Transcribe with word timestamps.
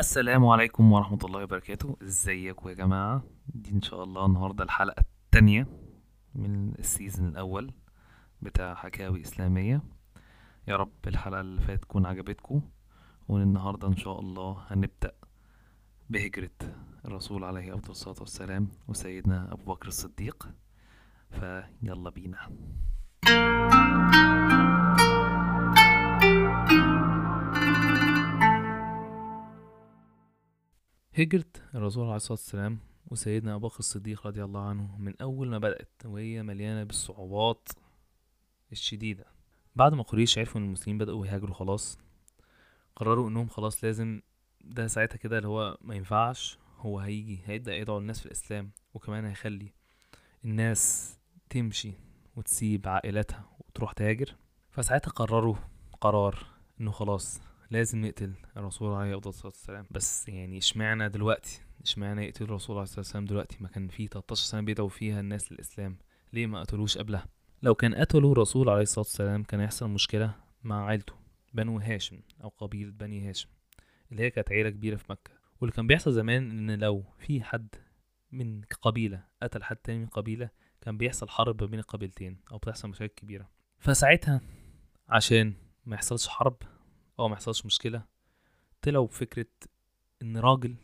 السلام 0.00 0.46
عليكم 0.46 0.92
ورحمة 0.92 1.18
الله 1.24 1.42
وبركاته. 1.42 1.96
ازيكم 2.02 2.68
يا 2.68 2.74
جماعة؟ 2.74 3.22
دي 3.46 3.70
إن 3.70 3.82
شاء 3.82 4.04
الله 4.04 4.26
النهاردة 4.26 4.64
الحلقة 4.64 5.04
التانية 5.24 5.66
من 6.34 6.74
السيزون 6.78 7.28
الأول 7.28 7.72
بتاع 8.42 8.74
حكاوي 8.74 9.20
إسلامية. 9.20 9.82
يا 10.68 10.76
رب 10.76 10.92
الحلقة 11.06 11.40
اللي 11.40 11.60
فاتت 11.60 11.82
تكون 11.82 12.06
عجبتكم 12.06 12.60
والنهاردة 13.28 13.88
إن 13.88 13.96
شاء 13.96 14.20
الله 14.20 14.62
هنبدأ 14.66 15.12
بهجرة 16.10 16.50
الرسول 17.04 17.44
عليه 17.44 17.74
أفضل 17.74 17.90
الصلاة 17.90 18.16
والسلام 18.20 18.68
وسيدنا 18.88 19.52
أبو 19.52 19.74
بكر 19.74 19.88
الصديق. 19.88 20.48
فيلا 21.30 22.10
بينا. 22.10 22.38
هجرة 31.20 31.44
الرسول 31.74 32.04
عليه 32.04 32.16
الصلاة 32.16 32.32
والسلام 32.32 32.78
وسيدنا 33.10 33.54
أبو 33.54 33.68
بكر 33.68 33.78
الصديق 33.78 34.26
رضي 34.26 34.44
الله 34.44 34.60
عنه 34.60 34.96
من 34.98 35.14
أول 35.20 35.48
ما 35.48 35.58
بدأت 35.58 36.02
وهي 36.04 36.42
مليانة 36.42 36.84
بالصعوبات 36.84 37.68
الشديدة. 38.72 39.24
بعد 39.76 39.94
ما 39.94 40.02
قريش 40.02 40.38
عرفوا 40.38 40.60
إن 40.60 40.66
المسلمين 40.66 40.98
بدأوا 40.98 41.26
يهاجروا 41.26 41.54
خلاص 41.54 41.98
قرروا 42.96 43.28
إنهم 43.28 43.48
خلاص 43.48 43.84
لازم 43.84 44.20
ده 44.60 44.86
ساعتها 44.86 45.16
كده 45.16 45.38
اللي 45.38 45.48
هو 45.48 45.78
ما 45.80 45.94
ينفعش 45.94 46.58
هو 46.78 46.98
هيجي 46.98 47.40
هيبدأ 47.46 47.76
يدعو 47.76 47.98
الناس 47.98 48.20
في 48.20 48.26
الإسلام 48.26 48.70
وكمان 48.94 49.24
هيخلي 49.24 49.72
الناس 50.44 51.14
تمشي 51.50 51.92
وتسيب 52.36 52.88
عائلاتها 52.88 53.44
وتروح 53.58 53.92
تهاجر. 53.92 54.36
فساعتها 54.70 55.10
قرروا 55.10 55.56
قرار 56.00 56.46
إنه 56.80 56.90
خلاص 56.90 57.40
لازم 57.70 58.04
نقتل 58.04 58.32
الرسول 58.56 58.92
عليه 58.94 59.16
أفضل 59.16 59.28
الصلاة 59.28 59.46
والسلام. 59.46 59.86
بس 59.90 60.28
يعني 60.28 60.58
اشمعنى 60.58 61.08
دلوقتي؟ 61.08 61.60
اشمعنى 61.82 62.24
يقتل 62.24 62.44
الرسول 62.44 62.76
عليه 62.76 62.82
الصلاة 62.82 63.00
والسلام 63.00 63.24
دلوقتي؟ 63.24 63.56
ما 63.60 63.68
كان 63.68 63.88
في 63.88 64.06
13 64.06 64.44
سنة 64.44 64.60
بيدعوا 64.60 64.88
فيها 64.88 65.20
الناس 65.20 65.52
للإسلام. 65.52 65.98
ليه 66.32 66.46
ما 66.46 66.60
قتلوش 66.60 66.98
قبلها؟ 66.98 67.26
لو 67.62 67.74
كان 67.74 67.94
قتلوا 67.94 68.32
الرسول 68.32 68.68
عليه 68.68 68.82
الصلاة 68.82 69.04
والسلام 69.04 69.42
كان 69.42 69.60
هيحصل 69.60 69.90
مشكلة 69.90 70.34
مع 70.62 70.86
عيلته 70.86 71.14
بنو 71.54 71.78
هاشم 71.78 72.20
أو 72.44 72.48
قبيلة 72.48 72.90
بني 72.90 73.28
هاشم 73.28 73.48
اللي 74.12 74.22
هي 74.22 74.30
كانت 74.30 74.52
عيلة 74.52 74.70
كبيرة 74.70 74.96
في 74.96 75.04
مكة. 75.10 75.30
واللي 75.60 75.76
كان 75.76 75.86
بيحصل 75.86 76.12
زمان 76.12 76.50
إن 76.50 76.78
لو 76.78 77.04
في 77.18 77.42
حد 77.42 77.68
من 78.32 78.60
قبيلة 78.80 79.24
قتل 79.42 79.62
حد 79.62 79.76
تاني 79.76 79.98
من 79.98 80.06
قبيلة 80.06 80.50
كان 80.80 80.96
بيحصل 80.96 81.28
حرب 81.28 81.56
بين 81.56 81.78
القبيلتين 81.78 82.40
أو 82.52 82.58
بتحصل 82.58 82.88
مشاكل 82.88 83.14
كبيرة. 83.16 83.48
فساعتها 83.78 84.40
عشان 85.08 85.54
ما 85.86 85.94
يحصلش 85.94 86.28
حرب 86.28 86.56
أو 87.20 87.28
ما 87.28 87.34
يحصلش 87.34 87.66
مشكلة. 87.66 88.04
طلعوا 88.82 89.06
بفكرة 89.06 89.46
إن 90.22 90.36
راجل 90.36 90.76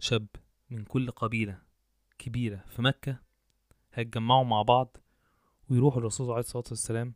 شاب 0.00 0.26
من 0.70 0.84
كل 0.84 1.10
قبيلة 1.10 1.58
كبيرة 2.18 2.64
في 2.68 2.82
مكة 2.82 3.20
هيتجمعوا 3.94 4.44
مع 4.44 4.62
بعض 4.62 4.96
ويروحوا 5.70 5.98
الرسول 5.98 6.30
عليه 6.30 6.40
الصلاة 6.40 6.64
والسلام 6.70 7.14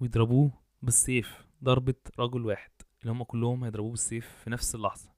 ويضربوه 0.00 0.52
بالسيف 0.82 1.46
ضربة 1.64 1.94
رجل 2.18 2.46
واحد 2.46 2.70
اللي 3.02 3.12
هم 3.12 3.22
كلهم 3.22 3.64
هيضربوه 3.64 3.90
بالسيف 3.90 4.28
في 4.44 4.50
نفس 4.50 4.74
اللحظة. 4.74 5.10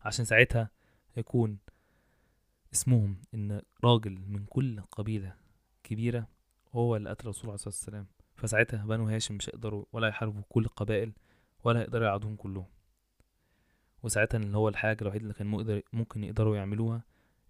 عشان 0.00 0.24
ساعتها 0.24 0.70
هيكون 1.14 1.58
اسمهم 2.74 3.22
إن 3.34 3.62
راجل 3.84 4.20
من 4.28 4.44
كل 4.44 4.80
قبيلة 4.80 5.36
كبيرة 5.84 6.28
هو 6.72 6.96
اللي 6.96 7.10
قتل 7.10 7.24
الرسول 7.24 7.44
عليه 7.44 7.54
الصلاة 7.54 7.74
والسلام. 7.74 8.06
فساعتها 8.34 8.84
بنو 8.84 9.08
هاشم 9.08 9.34
مش 9.34 9.48
هيقدروا 9.48 9.84
ولا 9.92 10.08
يحاربوا 10.08 10.42
كل 10.48 10.64
القبائل 10.64 11.12
ولا 11.66 11.80
هيقدروا 11.80 12.06
يعادوهم 12.06 12.36
كلهم. 12.36 12.66
وساعتها 14.02 14.38
اللي 14.38 14.56
هو 14.56 14.68
الحاجة 14.68 15.02
الوحيدة 15.02 15.22
اللي 15.22 15.34
كان 15.34 15.46
مقدر 15.46 15.82
ممكن 15.92 16.24
يقدروا 16.24 16.56
يعملوها 16.56 17.02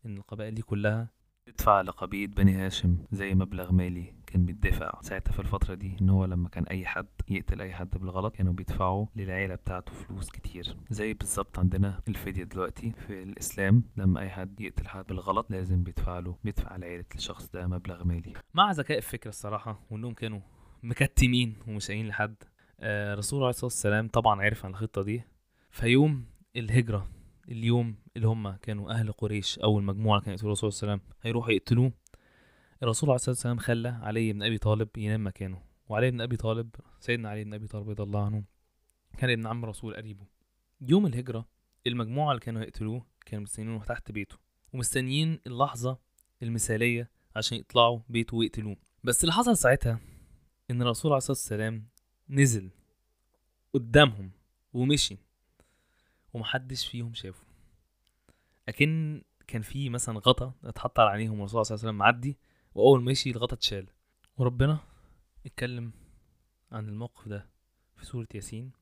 إن 0.06 0.17
القبائل 0.17 0.55
دي 0.55 0.62
كلها 0.62 1.09
تدفع 1.47 1.81
لقبيلة 1.81 2.34
بني 2.34 2.53
هاشم 2.53 2.98
زي 3.12 3.34
مبلغ 3.34 3.72
مالي 3.72 4.14
كان 4.27 4.44
بيدفع 4.44 5.00
ساعتها 5.03 5.33
في 5.33 5.39
الفترة 5.39 5.75
دي 5.75 5.97
إن 6.00 6.10
هو 6.10 6.25
لما 6.25 6.49
كان 6.49 6.65
أي 6.65 6.87
حد 6.87 7.06
يقتل 7.28 7.60
أي 7.60 7.75
حد 7.75 7.91
بالغلط 7.91 8.34
كانوا 8.34 8.53
بيدفعوا 8.53 9.06
للعيلة 9.16 9.55
بتاعته 9.55 9.93
فلوس 9.93 10.31
كتير. 10.31 10.76
زي 10.91 11.15
بالظبط 11.15 11.59
عندنا 11.59 12.00
الفدية 12.09 12.44
دلوقتي 12.44 12.93
في 12.93 13.22
الإسلام 13.22 13.84
لما 13.97 14.21
أي 14.21 14.31
حد 14.31 14.60
يقتل 14.60 14.88
حد 14.88 15.06
بالغلط 15.06 15.50
لازم 15.50 15.82
بيدفع 15.82 16.19
له 16.19 16.37
بيدفع 16.44 16.76
لعيلة 16.76 17.05
الشخص 17.15 17.50
ده 17.50 17.66
مبلغ 17.66 18.05
مالي. 18.05 18.32
مع 18.55 18.72
ذكاء 18.72 18.99
الفكرة 18.99 19.28
الصراحة 19.31 19.81
وإنهم 19.91 20.15
كانوا 20.15 20.41
مكتمين 20.82 21.56
ومش 21.69 21.88
قايلين 21.88 22.09
لحد 22.09 22.34
الرسول 22.81 23.41
عليه 23.41 23.50
الصلاة 23.50 23.64
والسلام 23.64 24.09
طبعا 24.09 24.42
عرف 24.42 24.64
عن 24.64 24.70
الخطة 24.70 25.03
دي. 25.03 25.22
فيوم 25.70 26.26
الهجرة 26.56 27.09
اليوم 27.48 27.97
اللي 28.16 28.28
هم 28.28 28.50
كانوا 28.50 28.91
أهل 28.91 29.12
قريش 29.12 29.59
أول 29.59 29.82
مجموعة 29.82 30.20
كانوا 30.20 30.32
يقتلوا 30.34 30.50
الرسول 30.50 30.72
صلى 30.72 30.82
الله 30.82 30.92
عليه 30.92 31.03
وسلم 31.03 31.16
هيروحوا 31.22 31.53
يقتلوه 31.53 31.92
الرسول 32.82 33.09
عليه 33.09 33.14
الصلاة 33.16 33.34
والسلام 33.34 33.59
خلى 33.59 33.88
علي 33.88 34.32
بن 34.32 34.42
أبي 34.42 34.59
طالب 34.59 34.88
ينام 34.97 35.26
مكانه. 35.26 35.62
وعلي 35.88 36.10
بن 36.10 36.20
أبي 36.20 36.37
طالب 36.37 36.70
سيدنا 37.00 37.28
علي 37.28 37.44
بن 37.44 37.54
أبي 37.54 37.66
طالب 37.66 37.91
رضي 37.91 38.03
الله 38.03 38.25
عنه 38.25 38.44
كان 39.19 39.31
ابن 39.31 39.47
عم 39.47 39.64
الرسول 39.64 39.97
قريبه. 39.97 40.26
يوم 40.81 41.06
الهجرة 41.06 41.48
المجموعة 41.87 42.31
اللي 42.31 42.41
كانوا 42.41 42.62
يقتلوه 42.62 43.06
كانوا 43.26 43.43
مستنيينه 43.43 43.84
تحت 43.84 44.12
بيته 44.12 44.37
ومستنيين 44.72 45.41
اللحظة 45.47 45.98
المثالية 46.43 47.10
عشان 47.37 47.58
يطلعوا 47.58 48.00
بيته 48.08 48.37
ويقتلوه. 48.37 48.76
بس 49.04 49.20
اللي 49.25 49.32
حصل 49.32 49.56
ساعتها 49.56 50.00
إن 50.70 50.82
الرسول 50.82 51.12
عليه 51.12 51.19
الصلاة 51.19 51.37
والسلام 51.37 51.88
نزل 52.28 52.70
قدامهم 53.75 54.31
ومشي 54.72 55.16
ومحدش 56.32 56.87
فيهم 56.88 57.14
شافه. 57.14 57.44
لكن 58.69 59.22
كان 59.47 59.62
في 59.62 59.88
مثلا 59.88 60.19
غطا 60.19 60.54
اتحط 60.64 61.00
على 61.00 61.10
عينيهم 61.10 61.41
والرسول 61.41 61.66
صلى 61.66 61.75
الله 61.75 61.82
عليه 61.82 61.88
وسلم 61.88 61.98
معدي 61.98 62.38
وأول 62.75 63.03
ما 63.03 63.10
مشي 63.10 63.31
الغطا 63.31 63.54
اتشال. 63.54 63.87
وربنا 64.37 64.78
اتكلم 65.47 65.92
عن 66.72 66.88
الموقف 66.88 67.28
ده 67.28 67.48
في 67.97 68.06
سورة 68.06 68.28
ياسين 68.34 68.72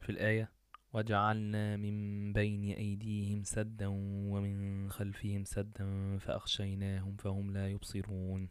في 0.00 0.10
الآية 0.12 0.52
وجعلنا 0.92 1.76
من 1.76 2.32
بين 2.32 2.64
أيديهم 2.76 3.42
سدا 3.44 3.86
ومن 3.86 4.90
خلفهم 4.90 5.44
سدا 5.44 6.18
فأغشيناهم 6.18 7.16
فهم 7.16 7.50
لا 7.52 7.68
يبصرون. 7.68 8.48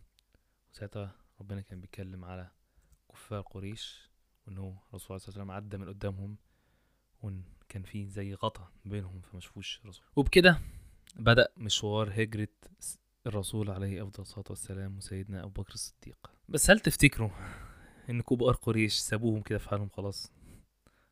وساعتها 0.74 1.16
ربنا 1.42 1.62
كان 1.62 1.82
بيتكلم 1.82 2.26
على 2.26 2.52
كفار 3.12 3.42
قريش. 3.42 4.07
وإنه 4.48 4.78
الرسول 4.90 5.20
صلى 5.20 5.28
الله 5.30 5.42
عليه 5.42 5.44
وسلم 5.44 5.52
عدى 5.52 5.78
من 5.78 5.90
قدامهم 5.90 6.38
وإن 7.22 7.44
كان 7.70 7.84
في 7.84 8.08
زي 8.08 8.34
غطا 8.34 8.72
بينهم 8.86 9.22
فما 9.22 9.40
شافوش 9.40 9.80
الرسول. 9.84 10.06
وبكده 10.16 10.62
بدأ 11.16 11.48
مشوار 11.58 12.24
هجرة 12.24 12.48
الرسول 13.28 13.70
عليه 13.70 14.04
أفضل 14.04 14.22
الصلاة 14.22 14.46
والسلام 14.50 14.98
وسيدنا 14.98 15.44
أبو 15.44 15.62
بكر 15.62 15.74
الصديق. 15.74 16.32
بس 16.50 16.70
هل 16.70 16.80
تفتكروا 16.80 17.30
إن 18.10 18.22
كبار 18.22 18.54
قريش 18.54 18.94
سابوهم 18.94 19.42
كده 19.42 19.60
في 19.60 19.70
حالهم 19.70 19.90
خلاص؟ 19.90 20.32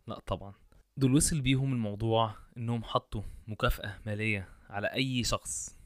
لا 0.07 0.19
طبعا. 0.19 0.53
دول 0.97 1.15
وصل 1.15 1.41
بيهم 1.41 1.73
الموضوع 1.73 2.35
إنهم 2.57 2.83
حطوا 2.83 3.21
مكافأة 3.47 3.99
مالية 4.05 4.49
على 4.69 4.87
أي 4.87 5.23
شخص 5.23 5.79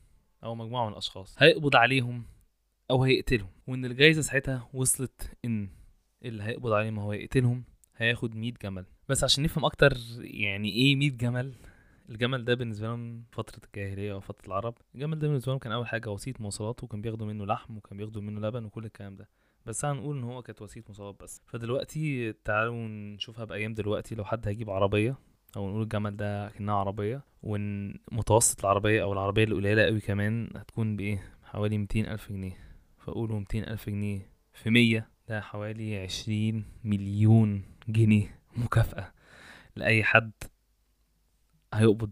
أو 0.44 0.56
مجموعة 0.56 0.86
من 0.86 0.92
الأشخاص. 0.92 1.36
هيقبض 1.40 1.76
عليهم 1.76 2.26
أو 2.92 3.04
هيقتلهم. 3.04 3.50
وإن 3.68 3.86
الجايزة 3.86 4.22
ساعتها 4.22 4.70
وصلت 4.74 5.38
إن 5.46 5.70
اللي 6.26 6.44
هيقبض 6.44 6.72
عليهم 6.72 7.00
هو 7.00 7.14
يقتلهم 7.14 7.64
هياخد 7.98 8.36
100 8.36 8.54
جمل. 8.64 8.86
بس 9.10 9.24
عشان 9.24 9.44
نفهم 9.44 9.66
أكتر 9.66 9.98
يعني 10.22 10.70
إيه 10.70 10.96
100 10.96 11.10
جمل 11.12 11.54
الجمل 12.10 12.46
ده 12.46 12.54
بالنسبة 12.54 12.88
لهم 12.88 13.24
فترة 13.32 13.62
الجاهلية 13.66 14.14
أو 14.14 14.20
فترة 14.20 14.48
العرب 14.48 14.76
الجمل 14.96 15.20
ده 15.20 15.28
بالنسبة 15.28 15.52
لهم 15.52 15.60
كان 15.60 15.72
أول 15.72 15.88
حاجة 15.88 16.10
وسيلة 16.10 16.38
مواصلات 16.40 16.84
وكان 16.84 17.02
بياخدوا 17.02 17.28
منه 17.28 17.46
لحم 17.46 17.78
وكان 17.78 17.98
بياخدوا 17.98 18.22
منه 18.22 18.48
لبن 18.48 18.66
وكل 18.66 18.86
الكلام 18.86 19.16
ده. 19.16 19.30
بس 19.66 19.86
هنقول 19.86 20.18
إن 20.18 20.24
هو 20.24 20.42
كانت 20.42 20.62
وسيلة 20.62 20.86
مواصلات 20.88 21.24
بس. 21.24 21.42
فدلوقتي 21.46 22.34
تعالوا 22.34 22.88
نشوفها 22.88 23.46
بأيام 23.46 23.74
دلوقتي 23.74 24.16
لو 24.16 24.26
حد 24.26 24.48
هيجيب 24.48 24.70
عربية 24.70 25.18
أو 25.58 25.70
نقول 25.70 25.82
الجمل 25.82 26.18
ده 26.18 26.50
كأنها 26.50 26.76
عربية 26.76 27.22
وإن 27.44 27.94
متوسط 28.12 28.60
العربية 28.66 29.04
أو 29.04 29.14
العربية 29.14 29.44
القليله 29.44 29.84
قوي 29.86 30.00
كمان 30.00 30.50
هتكون 30.56 30.96
بإيه؟ 30.96 31.34
حوالي 31.44 31.78
200 31.78 32.00
ألف 32.00 32.32
جنيه. 32.32 32.58
فقولوا 32.98 33.40
200 33.40 33.60
ألف 33.60 33.90
جنيه 33.90 34.30
في 34.54 34.70
100 34.70 35.08
ده 35.30 35.42
حوالي 35.42 35.98
20 36.04 36.66
مليون 36.84 37.64
جنيه 37.88 38.40
مكافأة 38.58 39.14
لأي 39.76 40.04
حد 40.04 40.32
هيقبض 41.74 42.12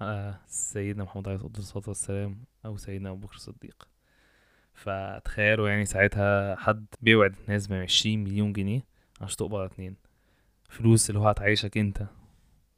على 0.00 0.38
سيدنا 0.46 1.04
محمد 1.04 1.28
عليه 1.28 1.40
الصلاة 1.58 1.84
والسلام 1.88 2.44
أو 2.64 2.76
سيدنا 2.76 3.10
أبو 3.10 3.26
بكر 3.26 3.34
الصديق. 3.34 3.88
فتخيلوا 4.74 5.68
يعني 5.68 5.84
ساعتها 5.84 6.56
حد 6.56 6.86
بيوعد 7.00 7.34
الناس 7.40 7.66
بعشرين 7.66 8.24
مليون 8.24 8.52
جنيه 8.52 8.86
عشان 9.20 9.36
تقبض 9.36 9.54
على 9.54 9.66
اتنين. 9.66 9.96
فلوس 10.68 11.10
اللي 11.10 11.20
هو 11.20 11.28
هتعيشك 11.28 11.78
أنت 11.78 12.06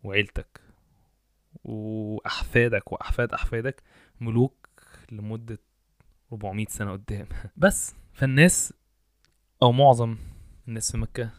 وعيلتك 0.05 0.61
وأحفادك 1.65 2.93
وأحفاد 2.93 3.33
أحفادك 3.33 3.83
ملوك 4.21 4.69
لمدة 5.13 5.59
400 6.33 6.67
سنة 6.69 6.93
قدام. 6.93 7.27
بس 7.57 7.95
فالناس 8.13 8.73
أو 9.63 9.73
معظم 9.73 10.17
الناس 10.69 10.93
في 10.93 10.99
مكة 10.99 11.31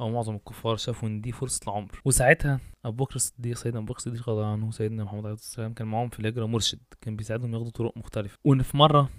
أو 0.00 0.10
معظم 0.10 0.34
الكفار 0.34 0.76
شافوا 0.76 1.08
إن 1.08 1.20
دي 1.20 1.32
فرصة 1.32 1.60
العمر. 1.68 2.00
وساعتها 2.04 2.60
أبو 2.84 3.04
بكر 3.04 3.16
الصديق 3.16 3.56
سيدنا 3.56 3.78
أبو 3.78 3.86
بكر 3.86 3.96
الصديق 3.96 4.28
رضي 4.30 4.40
الله 4.40 4.52
عنه 4.52 4.68
وسيدنا 4.68 5.04
محمد 5.04 5.24
عليه 5.24 5.32
الصلاة 5.32 5.48
والسلام 5.48 5.72
كان 5.72 5.88
معاهم 5.88 6.08
في 6.08 6.20
الهجرة 6.20 6.46
مرشد. 6.46 6.80
كان 7.00 7.16
بيساعدهم 7.16 7.54
ياخدوا 7.54 7.70
طرق 7.70 7.98
مختلفة. 7.98 8.38
وإن 8.44 8.62
في 8.62 8.76
مرة 8.76 9.10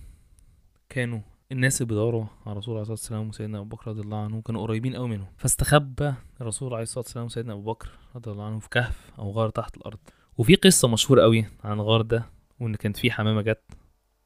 كانوا 0.90 1.20
الناس 1.52 1.82
اللي 1.82 1.90
بيدوروا 1.90 2.26
على 2.46 2.52
الرسول 2.52 2.74
عليه 2.74 2.82
الصلاة 2.82 2.94
والسلام 2.94 3.30
وسيدنا 3.30 3.60
أبو 3.60 3.76
بكر 3.76 3.88
رضي 3.88 4.02
الله 4.02 4.18
عنه 4.18 4.42
كانوا 4.42 4.62
قريبين 4.62 4.96
قوي 4.96 5.10
منهم. 5.10 5.28
فاستخبى 5.38 6.14
الرسول 6.42 6.74
عليه 6.74 6.84
الصلاة 6.84 7.04
والسلام 7.04 7.26
وسيدنا 7.26 7.54
أبو 7.54 7.62
بكر 7.62 7.90
رضي 8.16 8.32
الله 8.32 8.46
عنه 8.46 8.60
في 8.60 8.70
كهف 8.70 9.12
أو 9.20 9.32
غار 9.32 9.50
تحت 9.50 9.78
الأرض. 9.78 10.00
وفي 10.38 10.56
قصة 10.56 10.88
مشهورة 10.88 11.22
قوي 11.22 11.46
عن 11.64 11.80
الغار 11.80 12.02
ده 12.02 12.26
وإن 12.60 12.76
كانت 12.76 12.98
في 12.98 13.12
حمامة 13.12 13.42
جت 13.42 13.64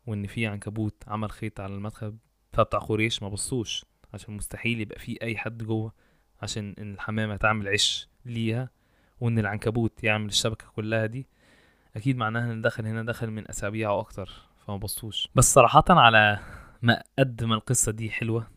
وإن 0.08 0.28
في 0.28 0.48
عنكبوت 0.48 1.04
عمل 1.08 1.31
خيط 1.31 1.60
على 1.60 1.74
المدخل 1.75 2.18
فبتاع 2.54 2.80
قريش 2.80 3.24
ما 3.24 3.30
بصوش. 3.30 3.86
عشان 4.13 4.34
مستحيل 4.34 4.81
يبقى 4.81 5.00
في 5.00 5.22
أي 5.22 5.38
حد 5.38 5.63
جوه 5.63 5.94
عشان 6.42 6.75
إن 6.80 6.94
الحمامة 6.94 7.36
تعمل 7.36 7.68
عش 7.68 8.08
ليها 8.25 8.69
وإن 9.22 9.40
العنكبوت 9.40 10.04
يعمل 10.04 10.25
الشبكة 10.25 10.66
كلها 10.75 11.06
دي. 11.06 11.28
أكيد 11.96 12.18
معناها 12.18 12.52
إن 12.54 12.62
دخل 12.62 12.86
هنا 12.86 13.04
دخل 13.04 13.31
من 13.31 13.50
اسابيع 13.50 13.90
أو 13.90 14.00
أكتر 14.00 14.30
فما 14.68 14.78
بصوش. 14.78 15.30
بس 15.36 15.54
صراحة 15.54 15.84
على 15.90 16.40
ما 16.81 17.04
قد 17.19 17.44
ما 17.44 17.56
القصة 17.56 17.92
دي 17.92 18.10
حلوة 18.12 18.48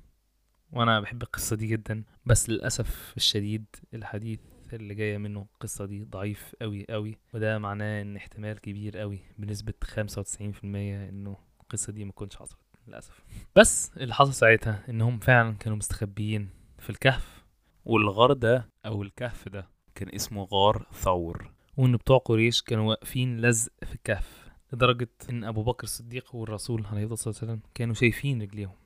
وأنا 0.72 1.00
بحب 1.00 1.22
القصة 1.22 1.56
دي 1.56 1.66
جدا. 1.66 2.04
بس 2.26 2.50
للأسف 2.50 3.14
الشديد 3.16 3.64
الحديث 3.94 4.40
اللي 4.72 4.94
جاية 4.94 5.18
منه 5.18 5.46
القصة 5.54 5.84
دي 5.86 6.04
ضعيف 6.04 6.54
قوي 6.60 6.86
قوي 6.90 7.18
وده 7.34 7.58
معناه 7.58 8.02
إن 8.02 8.16
احتمال 8.16 8.60
كبير 8.60 8.98
قوي 8.98 9.18
بنسبة 9.38 9.74
95% 9.84 10.64
إنه 10.64 11.36
القصة 11.60 11.92
دي 11.92 12.04
ما 12.04 12.12
تكونش 12.12 12.36
حصلت. 12.36 12.63
للأسف. 12.88 13.24
بس 13.56 13.92
اللي 13.96 14.14
حصل 14.14 14.34
ساعتها 14.34 14.84
إنهم 14.88 15.18
فعلا 15.18 15.54
كانوا 15.56 15.76
مستخبيين 15.76 16.50
في 16.78 16.90
الكهف. 16.90 17.44
والغار 17.84 18.32
ده 18.32 18.68
أو 18.86 19.02
الكهف 19.02 19.48
ده. 19.48 19.68
كان 19.94 20.14
اسمه 20.14 20.44
غار 20.52 20.86
ثور. 20.92 21.52
وإن 21.76 21.96
بتوع 21.96 22.18
قريش 22.18 22.62
كانوا 22.62 22.88
واقفين 22.88 23.40
لزق 23.40 23.72
في 23.84 23.94
الكهف 23.94 24.48
لدرجة 24.72 25.08
إن 25.30 25.44
أبو 25.44 25.62
بكر 25.62 25.84
الصديق 25.84 26.34
والرسول 26.34 26.86
عليه 26.86 27.04
الصلاة 27.04 27.28
والسلام 27.28 27.62
كانوا 27.74 27.94
شايفين 27.94 28.42
رجليهم. 28.42 28.76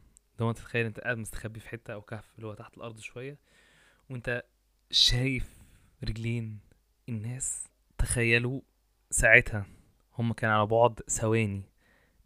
لو 0.41 0.51
أنت 0.51 0.59
تتخيل 0.59 0.87
أنت 0.87 1.01
قاعد 1.01 1.17
مستخبي 1.19 1.61
في 1.61 1.69
حتة 1.69 1.95
أو 1.95 2.03
كهف 2.03 2.33
اللي 2.37 2.47
هو 2.47 2.55
تحت 2.55 2.77
الأرض 2.77 2.99
شوية 2.99 3.39
وأنت 4.11 4.43
شايف 4.91 5.59
رجلين 6.05 6.59
الناس. 7.09 7.69
تخيلوا 7.99 8.61
ساعتها 9.11 9.67
هم 10.19 10.33
كانوا 10.33 10.55
على 10.55 10.67
بعد 10.67 11.01
ثواني 11.09 11.63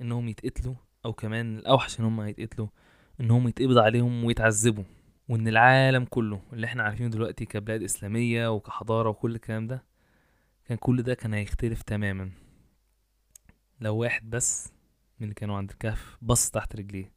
إنهم 0.00 0.28
يتقتلوا 0.28 0.74
أو 1.04 1.12
كمان 1.12 1.58
الأوحش 1.58 2.00
إن 2.00 2.04
هم 2.04 2.22
يتقتلوا 2.22 2.68
انهم 3.20 3.48
يتقبض 3.48 3.78
عليهم 3.78 4.24
ويتعذبوا 4.24 4.84
وإن 5.28 5.48
العالم 5.48 6.04
كله 6.04 6.42
اللي 6.52 6.66
إحنا 6.66 6.82
عارفينه 6.82 7.10
دلوقتي 7.10 7.44
كبلاد 7.46 7.82
إسلامية 7.82 8.48
وكحضارة 8.52 9.08
وكل 9.08 9.34
الكلام 9.34 9.66
ده 9.66 9.84
كان 10.64 10.78
كل 10.78 11.02
ده 11.02 11.14
كان 11.14 11.34
هيختلف 11.34 11.82
تماما. 11.82 12.30
لو 13.80 13.96
واحد 13.96 14.30
بس 14.30 14.72
من 15.18 15.24
اللي 15.24 15.34
كانوا 15.34 15.56
عند 15.56 15.70
الكهف 15.70 16.18
بص 16.22 16.50
تحت 16.50 16.76
رجليه 16.76 17.12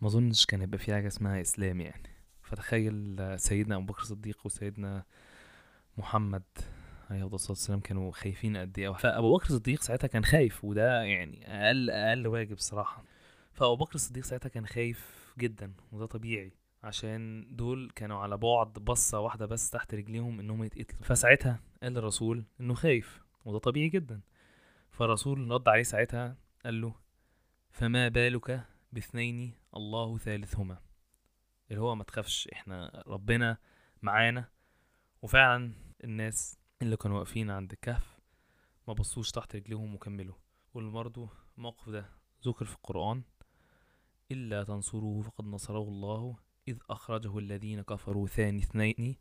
ما 0.00 0.08
أظنش 0.08 0.46
كان 0.46 0.60
هيبقى 0.60 0.78
في 0.78 0.94
حاجة 0.94 1.06
اسمها 1.06 1.40
إسلام 1.40 1.80
يعني. 1.80 2.10
فتخيل 2.42 3.16
سيدنا 3.36 3.76
أبو 3.76 3.84
بكر 3.84 4.02
الصديق 4.02 4.38
وسيدنا 4.46 5.04
محمد 5.98 6.42
عليه 7.12 7.34
الصلاة 7.34 7.50
والسلام 7.50 7.80
كانوا 7.80 8.12
خايفين 8.12 8.56
قد 8.56 8.78
إيه. 8.78 8.92
فأبو 8.92 9.36
بكر 9.36 9.44
الصديق 9.44 9.82
ساعتها 9.82 10.06
كان 10.08 10.24
خايف 10.24 10.64
وده 10.64 11.02
يعني 11.02 11.46
أقل 11.66 11.90
أقل 11.90 12.26
واجب 12.26 12.52
الصراحه 12.52 13.04
فأبو 13.52 13.76
بكر 13.76 13.94
الصديق 13.94 14.24
ساعتها 14.24 14.48
كان 14.48 14.66
خايف 14.66 15.32
جدا 15.38 15.72
وده 15.92 16.06
طبيعي 16.06 16.52
عشان 16.82 17.46
دول 17.50 17.90
كانوا 17.96 18.18
على 18.18 18.36
بعد 18.36 18.72
بصة 18.72 19.20
واحدة 19.20 19.46
بس 19.46 19.70
تحت 19.70 19.94
رجليهم 19.94 20.40
إنهم 20.40 20.64
يتقتلوا. 20.64 21.02
فساعتها 21.02 21.60
قال 21.82 21.98
الرسول 21.98 22.44
إنه 22.60 22.74
خايف 22.74 23.22
وده 23.44 23.58
طبيعي 23.58 23.88
جدا. 23.88 24.20
فالرسول 24.90 25.50
رد 25.50 25.68
عليه 25.68 25.82
ساعتها 25.82 26.36
قال 26.64 26.80
له 26.80 26.94
فما 27.70 28.08
بالك 28.08 28.66
باثنين 28.92 29.54
الله 29.76 30.18
ثالثهما؟ 30.18 30.78
اللي 31.70 31.80
هو 31.80 31.94
ما 31.94 32.04
تخافش 32.04 32.48
إحنا 32.52 33.02
ربنا 33.06 33.56
معانا 34.02 34.48
وفعلا 35.22 35.72
الناس 36.04 36.58
اللي 36.82 36.96
كانوا 36.96 37.18
واقفين 37.18 37.50
عند 37.50 37.72
الكهف 37.72 38.20
ما 38.88 38.94
بصوش 38.94 39.30
تحت 39.30 39.56
رجليهم 39.56 39.94
وكملوا. 39.94 40.34
وبرضه 40.74 41.28
الموقف 41.58 41.88
ده 41.88 42.10
ذكر 42.46 42.64
في 42.64 42.74
القرآن. 42.74 43.22
إلا 44.32 44.64
تنصروه 44.64 45.22
فقد 45.22 45.44
نصره 45.44 45.82
الله 45.82 46.36
إذ 46.68 46.78
أخرجه 46.90 47.38
الذين 47.38 47.82
كفروا 47.82 48.26
ثاني 48.26 48.58
اثنين 48.58 49.16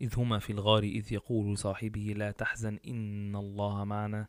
إذ 0.00 0.18
هما 0.18 0.38
في 0.38 0.52
الغار 0.52 0.82
إذ 0.82 1.12
يقول 1.12 1.52
لصاحبه 1.52 2.14
لا 2.16 2.30
تحزن 2.30 2.78
إن 2.86 3.36
الله 3.36 3.84
معنا. 3.84 4.28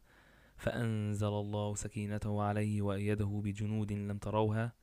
فأنزل 0.57 1.27
الله 1.27 1.75
سكينته 1.75 2.41
عليه 2.41 2.81
وأيده 2.81 3.41
بجنود 3.43 3.93
لم 3.93 4.17
تروها 4.17 4.73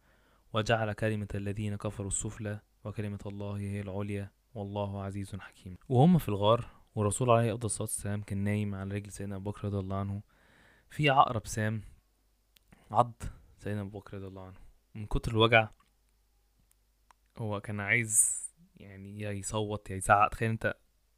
وجعل 0.55 0.93
كلمة 0.93 1.29
الذين 1.35 1.77
كفروا 1.77 2.09
السفلى 2.09 2.61
وكلمة 2.85 3.19
الله 3.27 3.57
هي 3.57 3.81
العليا 3.81 4.31
والله 4.55 5.03
عزيز 5.03 5.37
حكيم. 5.37 5.77
وهم 5.89 6.19
في 6.19 6.29
الغار 6.29 6.76
والرسول 6.97 7.31
عليه 7.31 7.53
أفضل 7.53 7.67
الصلاة 7.67 7.83
والسلام 7.83 8.23
كان 8.23 8.39
نايم 8.39 8.75
على 8.75 8.95
رجل 8.95 9.13
سيدنا 9.13 9.37
أبو 9.37 9.51
بكر 9.51 9.65
رضي 9.65 9.79
الله 9.79 9.97
عنه. 9.97 10.23
في 10.91 11.11
عقرب 11.11 11.47
سام 11.47 11.83
عض 12.91 13.23
سيدنا 13.59 13.81
أبو 13.81 13.99
بكر 13.99 14.17
رضي 14.17 14.27
الله 14.27 14.47
عنه. 14.47 14.59
من 14.95 15.07
كتر 15.07 15.33
الوجع 15.33 15.69
هو 17.39 17.61
كان 17.61 17.81
عايز 17.81 18.43
يعني 18.77 19.21
يا 19.21 19.31
يصوت 19.31 19.91
يا 19.91 19.97
يزعق. 19.97 20.29
تخيل 20.29 20.51
أنت 20.51 20.75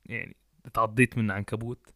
يعني 0.06 0.36
اتعضيت 0.66 1.18
من 1.18 1.30
عنكبوت 1.30 1.94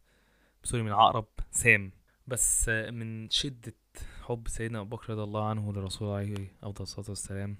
سوري 0.63 0.83
من 0.83 0.91
عقرب 0.91 1.27
سام. 1.51 1.91
بس 2.27 2.69
من 2.69 3.29
شدة 3.29 3.75
حب 4.21 4.47
سيدنا 4.47 4.81
أبو 4.81 4.95
بكر 4.95 5.13
رضي 5.13 5.23
الله 5.23 5.49
عنه 5.49 5.73
للرسول 5.73 6.15
عليه 6.15 6.55
أفضل 6.63 6.83
الصلاة 6.83 7.09
والسلام 7.09 7.57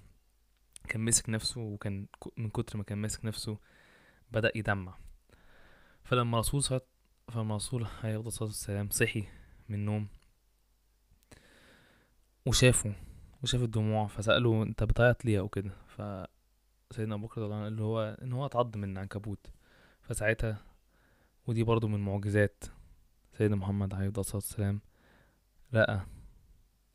كان 0.88 1.00
مسك 1.00 1.30
نفسه 1.30 1.60
وكان 1.60 2.06
من 2.36 2.50
كتر 2.50 2.78
ما 2.78 2.84
كان 2.84 2.98
ماسك 2.98 3.24
نفسه 3.24 3.58
بدأ 4.30 4.52
يدمع. 4.54 5.03
فلما 6.04 6.36
الرسول 6.36 6.62
صلى 6.62 6.80
فلما 7.28 7.50
الرسول 7.50 7.86
عليه 8.02 8.16
الصلاة 8.20 8.48
والسلام 8.48 8.90
صحي 8.90 9.26
من 9.68 9.74
النوم 9.74 10.08
وشافه 12.46 12.94
وشاف 13.42 13.62
الدموع 13.62 14.06
فسأله 14.06 14.62
أنت 14.62 14.84
بتعيط 14.84 15.24
ليه 15.24 15.38
أو 15.40 15.48
كده؟ 15.48 15.70
ف 15.86 16.02
سيدنا 16.90 17.14
أبو 17.14 17.26
بكر 17.26 17.40
رضي 17.40 17.44
الله 17.46 17.56
عنه 17.56 17.64
قال 17.64 17.80
هو 17.80 18.16
إن 18.22 18.32
هو 18.32 18.46
اتعض 18.46 18.76
من 18.76 18.98
عنكبوت 18.98 19.46
فساعتها 20.02 20.64
ودي 21.46 21.62
برضو 21.62 21.88
من 21.88 22.00
معجزات 22.00 22.64
سيدنا 23.38 23.56
محمد 23.56 23.94
عليه 23.94 24.08
الصلاة 24.08 24.36
والسلام 24.36 24.80
لقى 25.72 26.06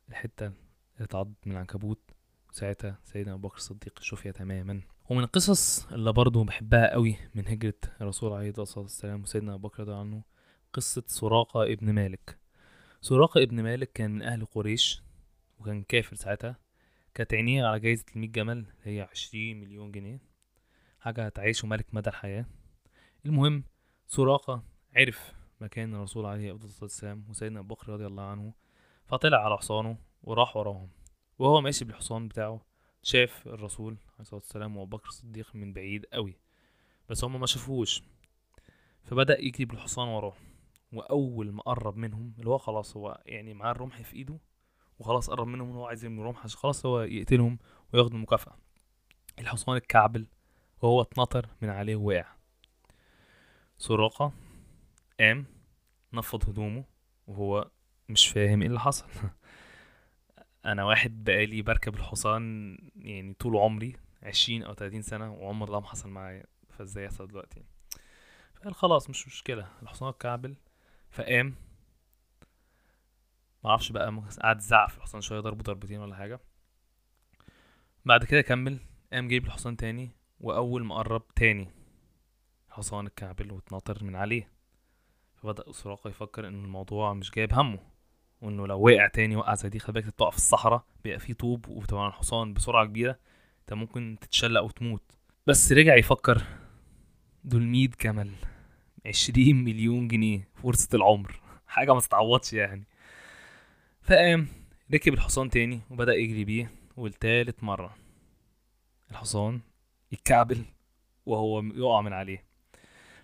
الحتة 0.08 0.46
اللي 0.46 1.04
اتعضت 1.04 1.46
من 1.46 1.52
العنكبوت. 1.52 2.10
وساعتها 2.50 2.98
سيدنا 3.04 3.34
أبو 3.34 3.48
بكر 3.48 3.56
الصديق 3.56 4.02
شفي 4.02 4.32
تماما. 4.32 4.80
ومن 5.10 5.24
القصص 5.24 5.86
اللي 5.92 6.12
برضو 6.12 6.44
بحبها 6.44 6.92
قوي 6.92 7.16
من 7.34 7.48
هجرة 7.48 7.74
الرسول 8.00 8.32
عليه 8.32 8.52
الصلاة 8.58 8.82
والسلام 8.82 9.22
وسيدنا 9.22 9.54
أبو 9.54 9.68
بكر 9.68 9.82
رضي 9.82 9.92
عنه 9.92 10.22
قصة 10.72 11.02
سراقة 11.06 11.62
ابن 11.62 11.92
مالك. 11.92 12.38
سراقة 13.00 13.42
ابن 13.42 13.62
مالك 13.62 13.92
كان 13.92 14.10
من 14.10 14.22
أهل 14.22 14.44
قريش 14.44 15.02
وكان 15.58 15.82
كافر 15.82 16.16
ساعتها. 16.16 16.56
كانت 17.14 17.34
عينيه 17.34 17.66
على 17.66 17.80
جايزة 17.80 18.04
المية 18.16 18.28
جمل 18.28 18.66
هي 18.82 19.00
عشرين 19.00 19.60
مليون 19.60 19.92
جنيه. 19.92 20.20
حاجة 21.00 21.26
هتعيشه 21.26 21.68
ملك 21.68 21.86
مدى 21.92 22.10
الحياة. 22.10 22.46
المهم 23.26 23.64
سراقة 24.06 24.62
عرف 24.96 25.32
مكان 25.60 25.94
الرسول 25.94 26.26
عليه 26.26 26.52
الصلاة 26.52 26.82
والسلام 26.82 27.24
وسيدنا 27.30 27.60
أبو 27.60 27.74
بكر 27.74 27.92
رضي 27.92 28.06
الله 28.06 28.22
عنه 28.22 28.52
فطلع 29.06 29.44
على 29.44 29.56
حصانه 29.56 29.98
وراح 30.22 30.56
وراهم. 30.56 30.90
وهو 31.38 31.60
ماشي 31.60 31.84
بالحصان 31.84 32.28
بتاعه 32.28 32.69
شاف 33.02 33.46
الرسول 33.46 33.92
عليه 33.92 34.20
الصلاة 34.20 34.40
والسلام 34.40 34.76
وأبو 34.76 34.96
بكر 34.96 35.08
الصديق 35.08 35.54
من 35.54 35.72
بعيد 35.72 36.06
قوي 36.12 36.38
بس 37.08 37.24
هما 37.24 37.38
ما 37.38 37.46
شافوش 37.46 38.02
فبدأ 39.04 39.40
يجري 39.40 39.64
بالحصان 39.64 40.08
وراه 40.08 40.36
وأول 40.92 41.52
ما 41.52 41.62
قرب 41.62 41.96
منهم 41.96 42.34
اللي 42.38 42.50
هو 42.50 42.58
خلاص 42.58 42.96
هو 42.96 43.22
يعني 43.26 43.54
معاه 43.54 43.70
الرمح 43.72 44.02
في 44.02 44.16
إيده 44.16 44.38
وخلاص 44.98 45.30
قرب 45.30 45.46
منهم 45.46 45.68
إن 45.70 45.76
هو 45.76 45.86
عايز 45.86 46.04
يرمي 46.04 46.22
رمح 46.22 46.44
عشان 46.44 46.58
خلاص 46.58 46.86
هو 46.86 47.00
يقتلهم 47.00 47.58
وياخد 47.92 48.14
المكافأة. 48.14 48.56
الحصان 49.38 49.76
اتكعبل 49.76 50.26
وهو 50.82 51.02
اتنطر 51.02 51.48
من 51.62 51.68
عليه 51.68 51.96
ووقع 51.96 52.26
سراقة 53.78 54.32
قام 55.20 55.46
نفض 56.12 56.48
هدومه 56.50 56.84
وهو 57.26 57.70
مش 58.08 58.28
فاهم 58.28 58.60
إيه 58.62 58.68
اللي 58.68 58.80
حصل. 58.80 59.06
أنا 60.64 60.84
واحد 60.84 61.24
بقالي 61.24 61.62
بركب 61.62 61.94
الحصان 61.94 62.76
يعني 62.96 63.34
طول 63.34 63.56
عمري 63.56 63.96
عشرين 64.22 64.62
أو 64.62 64.72
تلاتين 64.72 65.02
سنة 65.02 65.32
وعمر 65.32 65.68
ده 65.68 65.80
ما 65.80 65.86
حصل 65.86 66.08
معايا 66.08 66.44
فإزاي 66.68 67.04
يحصل 67.04 67.26
دلوقتي؟ 67.28 67.64
فقال 68.54 68.74
خلاص 68.74 69.10
مش 69.10 69.26
مشكلة 69.26 69.68
الحصان 69.82 70.08
اتكعبل 70.08 70.56
فقام. 71.10 71.54
معرفش 73.64 73.92
بقى 73.92 74.22
قعد 74.42 74.58
يزعق 74.58 74.88
في 74.88 74.96
الحصان 74.96 75.20
شوية 75.20 75.40
ضربه 75.40 75.62
ضربتين 75.62 76.00
ولا 76.00 76.14
حاجة. 76.16 76.40
بعد 78.04 78.24
كده 78.24 78.40
كمل 78.40 78.78
قام 79.12 79.28
جايب 79.28 79.46
الحصان 79.46 79.76
تاني 79.76 80.10
وأول 80.40 80.84
ما 80.84 80.94
قرب 80.94 81.28
تاني 81.34 81.68
الحصان 82.68 83.06
اتكعبل 83.06 83.52
واتنطر 83.52 84.04
من 84.04 84.16
عليه. 84.16 84.50
فبدأ 85.34 85.72
سراقة 85.72 86.10
يفكر 86.10 86.48
إن 86.48 86.64
الموضوع 86.64 87.14
مش 87.14 87.30
جايب 87.30 87.54
همه. 87.54 87.89
وإنه 88.40 88.66
لو 88.66 88.80
وقع 88.86 89.06
تاني 89.06 89.36
وقع 89.36 89.54
زي 89.54 89.68
دي 89.68 89.78
خلي 89.78 89.92
بالك 89.92 90.10
تقع 90.10 90.30
في 90.30 90.36
الصحراء 90.36 90.84
بيبقى 91.04 91.18
فيه 91.18 91.32
طوب 91.34 91.68
وطبعا 91.68 92.08
الحصان 92.08 92.54
بسرعة 92.54 92.86
كبيرة 92.86 93.18
أنت 93.60 93.72
ممكن 93.72 94.16
تتشلق 94.20 94.60
وتموت. 94.62 95.02
بس 95.46 95.72
رجع 95.72 95.96
يفكر 95.96 96.42
دول 97.44 97.62
100 97.62 97.88
جمل 98.04 98.30
20 99.06 99.56
مليون 99.56 100.08
جنيه 100.08 100.48
فرصة 100.62 100.88
العمر. 100.94 101.40
حاجة 101.66 101.94
ما 101.94 102.00
تتعوضش 102.00 102.52
يعني. 102.52 102.84
فقام 104.02 104.46
ركب 104.94 105.14
الحصان 105.14 105.50
تاني 105.50 105.80
وبدأ 105.90 106.14
يجري 106.14 106.44
بيه 106.44 106.70
والتالت 106.96 107.64
مرة 107.64 107.94
الحصان 109.10 109.60
يتكعبل 110.12 110.64
وهو 111.26 111.62
يقع 111.62 112.00
من 112.00 112.12
عليه. 112.12 112.49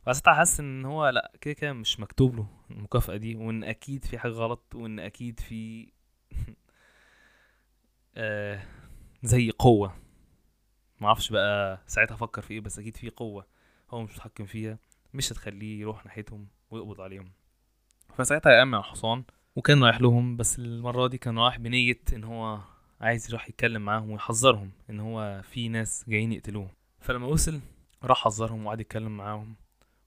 فساعتها 0.07 0.35
حاسس 0.35 0.61
إن 0.61 0.85
هو 0.85 1.09
لأ 1.09 1.33
كده 1.41 1.55
كده 1.55 1.73
مش 1.73 2.01
مكتوب 2.01 2.37
له 2.37 2.47
المكافأة 2.71 3.17
دي 3.17 3.37
وإن 3.37 3.65
أكيد 3.65 4.05
في 4.05 4.19
حاجة 4.19 4.33
غلط 4.33 4.75
وإن 4.75 4.99
أكيد 4.99 5.41
في 5.41 5.89
آه 8.17 8.63
زي 9.23 9.51
قوة. 9.51 9.95
معرفش 11.01 11.31
بقى 11.31 11.81
ساعتها 11.87 12.15
أفكر 12.15 12.43
في 12.43 12.55
إيه 12.55 12.61
بس 12.61 12.79
أكيد 12.79 12.97
في 12.97 13.11
قوة 13.11 13.47
هو 13.91 14.03
مش 14.03 14.15
متحكم 14.15 14.47
فيها 14.47 14.79
مش 15.15 15.33
هتخليه 15.33 15.81
يروح 15.81 16.05
ناحيتهم 16.05 16.47
ويقبض 16.71 17.01
عليهم. 17.01 17.33
فساعتها 18.17 18.53
على 18.75 18.79
الحصان 18.79 19.25
وكان 19.57 19.85
رايح 19.85 20.01
لهم 20.01 20.37
بس 20.37 20.59
المرة 20.59 21.07
دي 21.07 21.19
كان 21.19 21.39
رايح 21.39 21.59
بنية 21.59 22.01
إن 22.13 22.25
هو 22.25 22.61
عايز 23.01 23.29
يروح 23.29 23.49
يتكلم 23.49 23.83
معاهم 23.83 24.11
ويحذرهم 24.11 24.71
إن 24.91 25.01
هو 25.01 25.43
في 25.43 25.69
ناس 25.69 26.05
جايين 26.09 26.33
يقتلوه 26.33 26.71
فلما 27.01 27.27
وصل 27.27 27.61
راح 28.03 28.25
حذرهم 28.25 28.67
وقعد 28.67 28.81
يتكلم 28.81 29.17
معاهم. 29.17 29.55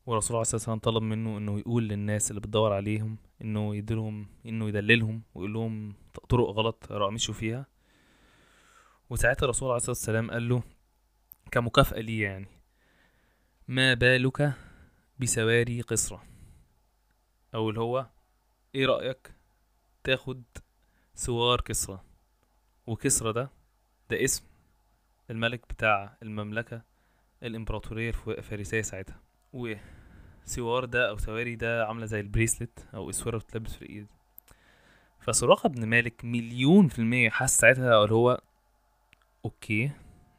والرسول 0.10 0.36
عليه 0.38 0.42
الصلاه 0.42 0.56
والسلام 0.60 0.80
طلب 0.80 1.04
منه 1.04 1.38
إنه 1.38 1.60
يقول 1.60 1.88
للناس 1.88 2.30
اللي 2.32 2.42
بتدور 2.42 2.74
عليهم 2.74 3.18
إنه 3.42 3.76
يديلهم 3.76 4.28
إنه 4.46 4.68
يدللهم 4.70 5.22
ويقول 5.36 5.54
لهم 5.54 5.94
طرق 6.30 6.50
غلط 6.50 6.92
مشوا 7.12 7.34
فيها. 7.34 7.66
وساعتها 9.10 9.44
الرسول 9.44 9.70
عليه 9.70 9.78
الصلاة 9.78 9.92
والسلام 9.92 10.32
قال 10.32 10.50
له 10.50 10.64
كمكافأة 11.52 12.00
ليه 12.00 12.24
يعني 12.24 12.48
ما 13.68 13.94
بالك 13.94 14.54
بسواري 15.20 15.82
قصرة؟ 15.82 16.24
أو 17.56 17.70
اللي 17.70 17.80
هو 17.82 18.06
إيه 18.76 18.86
رأيك 18.86 19.34
تاخد 20.04 20.44
سوار 21.16 21.62
كسرى 21.62 22.00
وكسرى 22.88 23.34
ده 23.34 23.50
ده 24.10 24.24
اسم 24.24 24.44
الملك 25.30 25.62
بتاع 25.70 26.18
المملكة 26.24 26.82
الإمبراطورية 27.44 28.10
الف- 28.10 28.30
الفارسية 28.30 28.82
ساعتها 28.82 29.20
وسوار 30.50 30.86
ده 30.86 31.10
أو 31.10 31.18
سواري 31.18 31.56
ده 31.56 31.86
عاملة 31.86 32.06
زي 32.06 32.20
ال 32.20 32.27
bracelet 32.27 32.88
أو 32.94 33.10
اسورة 33.10 33.38
بتلبس 33.38 33.76
في 33.76 33.82
الإيد. 33.82 34.08
فسراقة 35.20 35.70
بن 35.70 35.86
مالك 35.86 36.26
مليون 36.26 36.88
في 36.88 37.00
المية 37.00 37.30
حس 37.30 37.58
ساعتها 37.58 38.04
اللي 38.04 38.16
هو 38.16 38.42
okay 39.46 39.92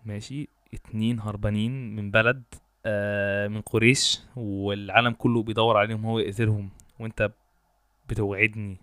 ماشي 0.04 0.48
اتنين 0.74 1.20
هربانين 1.20 1.96
من 1.96 2.10
بلد 2.10 2.42
آه 2.86 3.48
من 3.48 3.60
قريش 3.60 4.20
والعالم 4.36 5.12
كله 5.12 5.42
بيدور 5.42 5.76
عليهم 5.76 6.06
هو 6.06 6.18
يقتلهم. 6.18 6.70
وأنت 7.00 7.30
بتوعدني 8.08 8.76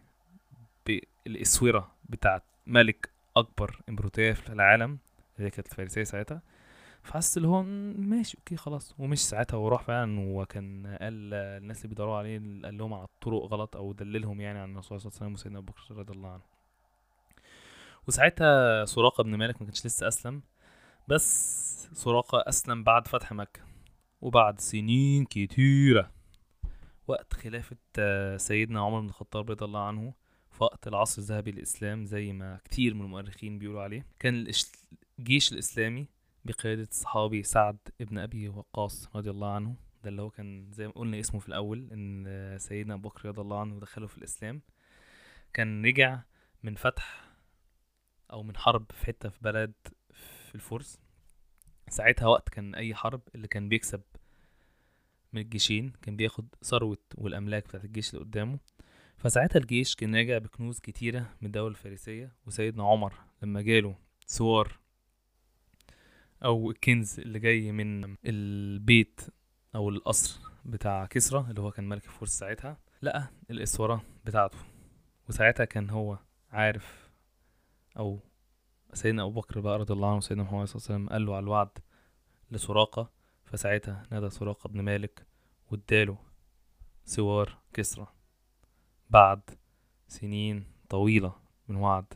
بالاسوره 0.85 1.91
بتاعت 2.09 2.43
ملك 2.67 3.09
أكبر 3.37 3.81
إمبراطورية 3.89 4.33
في 4.33 4.49
العالم 4.49 4.97
اللي 5.39 5.49
كانت 5.49 5.67
الفارسية 5.71 6.03
ساعتها. 6.03 6.41
فحس 7.07 7.37
اللي 7.37 7.47
هو 7.47 7.63
"مم، 7.63 7.93
ماشي 8.09 8.37
أوكي 8.37 8.55
خلاص. 8.57 8.95
ومش 8.99 9.19
ساعتها 9.25 9.57
وراح 9.57 9.83
فعلا 9.83 10.19
وكان 10.19 10.87
قال 11.01 11.33
الناس 11.33 11.77
اللي 11.77 11.87
بيدوروا 11.89 12.17
عليه 12.17 12.37
قال 12.63 12.77
لهم 12.77 12.93
على 12.93 13.03
الطرق 13.03 13.43
غلط 13.45 13.75
أو 13.75 13.93
دللهم 13.93 14.41
يعني 14.41 14.59
عن 14.59 14.71
الرسول 14.71 15.01
صلى 15.01 15.07
الله 15.09 15.17
عليه 15.21 15.25
وسلم 15.25 15.33
وسيدنا 15.33 15.59
أبو 15.59 15.71
بكر 15.71 15.95
رضي 15.97 16.13
الله 16.13 16.29
عنه. 16.29 16.41
وساعتها 18.07 18.85
سراقة 18.85 19.23
بن 19.23 19.35
مالك 19.35 19.61
ما 19.61 19.65
كانش 19.67 19.85
لسه 19.85 20.07
أسلم 20.07 20.41
بس 21.07 21.89
سراقة 21.93 22.43
أسلم 22.49 22.83
بعد 22.83 23.07
فتح 23.07 23.33
مكة 23.33 23.61
وبعد 24.21 24.59
سنين 24.59 25.25
كتيرة. 25.25 26.11
وقت 27.07 27.33
خلافة 27.33 27.77
آه، 27.99 28.37
سيدنا 28.37 28.81
عمر 28.81 28.99
بن 29.01 29.07
الخطاب 29.07 29.51
رضي 29.51 29.65
الله 29.65 29.79
عنه 29.87 30.13
في 30.51 30.63
وقت 30.63 30.87
العصر 30.87 31.21
الذهبي 31.21 31.51
للإسلام 31.51 32.05
زي 32.05 32.33
ما 32.33 32.59
كتير 32.65 32.93
من 32.93 33.01
المؤرخين 33.01 33.59
بيقولوا 33.59 33.81
عليه. 33.81 34.05
كان 34.19 34.51
الجيش 35.19 35.51
الإسلامي 35.53 36.07
بقيادة 36.47 36.83
الصحابي 36.83 37.43
سعد 37.43 37.77
ابن 38.01 38.17
أبي 38.17 38.49
وقاص 38.49 39.15
رضي 39.15 39.29
الله 39.29 39.51
عنه. 39.51 39.75
ده 40.03 40.09
اللي 40.09 40.21
هو 40.21 40.29
كان 40.29 40.71
زي 40.71 40.87
ما 40.87 40.93
قلنا 40.93 41.19
اسمه 41.19 41.39
في 41.39 41.47
الأول 41.47 41.89
إن 41.91 42.57
سيدنا 42.59 42.93
أبو 42.93 43.09
بكر 43.09 43.29
رضي 43.29 43.41
الله 43.41 43.59
عنه 43.59 43.79
دخله 43.79 44.07
في 44.07 44.17
الإسلام. 44.17 44.61
كان 45.53 45.85
رجع 45.85 46.19
من 46.63 46.75
فتح 46.75 47.31
أو 48.31 48.43
من 48.43 48.57
حرب 48.57 48.91
في 48.91 49.05
حتة 49.05 49.29
في 49.29 49.39
بلد 49.41 49.73
في 50.13 50.55
الفرس. 50.55 50.99
ساعتها 51.89 52.27
وقت 52.27 52.49
كان 52.49 52.75
أي 52.75 52.95
حرب 52.95 53.21
اللي 53.35 53.47
كان 53.47 53.69
بيكسب 53.69 54.01
من 55.33 55.41
الجيشين 55.41 55.93
كان 56.01 56.15
بياخد 56.15 56.55
ثروة 56.63 56.97
والأملاك 57.15 57.67
بتاعت 57.67 57.85
الجيش 57.85 58.13
اللي 58.13 58.25
قدامه. 58.25 58.59
فساعتها 59.17 59.59
الجيش 59.59 59.95
كان 59.95 60.15
راجع 60.15 60.37
بكنوز 60.37 60.79
كتيرة 60.79 61.19
من 61.19 61.47
الدولة 61.47 61.67
الفارسية. 61.67 62.35
وسيدنا 62.45 62.83
عمر 62.83 63.13
لما 63.41 63.61
جاله 63.61 63.95
سوار 64.25 64.79
أو 66.43 66.71
الكنز 66.71 67.19
اللي 67.19 67.39
جاي 67.39 67.71
من 67.71 68.15
البيت 68.25 69.21
أو 69.75 69.89
القصر 69.89 70.39
بتاع 70.65 71.05
كسرى 71.05 71.45
اللي 71.49 71.61
هو 71.61 71.71
كان 71.71 71.89
ملك 71.89 72.05
الفرس 72.05 72.29
ساعتها 72.39 72.77
لقى 73.01 73.27
الإسورة 73.49 74.03
بتاعته. 74.25 74.57
وساعتها 75.29 75.65
كان 75.65 75.89
هو 75.89 76.17
عارف 76.51 77.09
أو 77.97 78.19
سيدنا 78.93 79.23
أبو 79.23 79.31
بكر 79.41 79.59
بقى 79.59 79.79
رضي 79.79 79.93
الله 79.93 80.07
عنه 80.07 80.17
وسيدنا 80.17 80.43
محمد 80.43 80.67
صلى 80.67 80.75
الله 80.75 80.85
عليه 80.89 80.95
وسلم 80.95 81.09
قال 81.09 81.25
له 81.25 81.35
على 81.35 81.43
الوعد 81.43 81.69
لسراقة. 82.51 83.17
فساعتها 83.45 84.03
نادى 84.11 84.29
سراقة 84.29 84.67
بن 84.67 84.81
مالك 84.81 85.25
واداله 85.71 86.17
سوار 87.05 87.57
كسرى 87.73 88.07
بعد 89.09 89.41
سنين 90.07 90.65
طويلة 90.89 91.35
من 91.67 91.75
وعد 91.75 92.13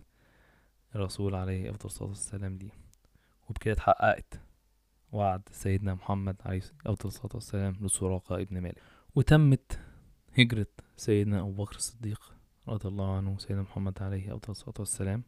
الرسول 0.96 1.36
عليه 1.36 1.70
أفضل 1.70 1.86
الصلاة 1.86 2.10
والسلام 2.10 2.58
ليه. 2.58 2.81
وبكده 3.52 3.74
اتحققت. 3.74 4.40
وعد 5.12 5.42
سيدنا 5.52 5.94
محمد 5.94 6.36
عليه 6.46 6.62
أفضل 6.86 7.08
الصلاة 7.08 7.30
والسلام 7.34 7.74
لسراقة 7.82 8.42
ابن 8.42 8.62
مالك. 8.62 8.82
وتمت 9.16 9.80
هجرة 10.38 10.68
سيدنا 10.98 11.40
أبو 11.40 11.52
بكر 11.52 11.76
الصديق 11.76 12.34
رضي 12.68 12.88
الله 12.88 13.18
عنه 13.18 13.34
وسيدنا 13.34 13.62
محمد 13.62 14.02
عليه 14.02 14.36
أفضل 14.36 14.52
الصلاة 14.52 14.74
والسلام. 14.80 15.24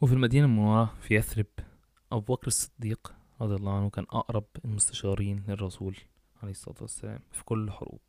وفي 0.00 0.12
المدينة 0.12 0.46
المنورة 0.46 0.94
في 1.00 1.14
يثرب 1.14 1.46
أبو 2.12 2.34
بكر 2.34 2.46
الصديق 2.46 3.14
رضي 3.40 3.54
الله 3.54 3.76
عنه 3.76 3.90
كان 3.90 4.04
أقرب 4.10 4.44
المستشارين 4.64 5.44
للرسول 5.48 5.96
عليه 6.42 6.50
الصلاة 6.52 6.76
والسلام 6.80 7.20
في 7.32 7.44
كل 7.44 7.64
الحروب 7.64 8.00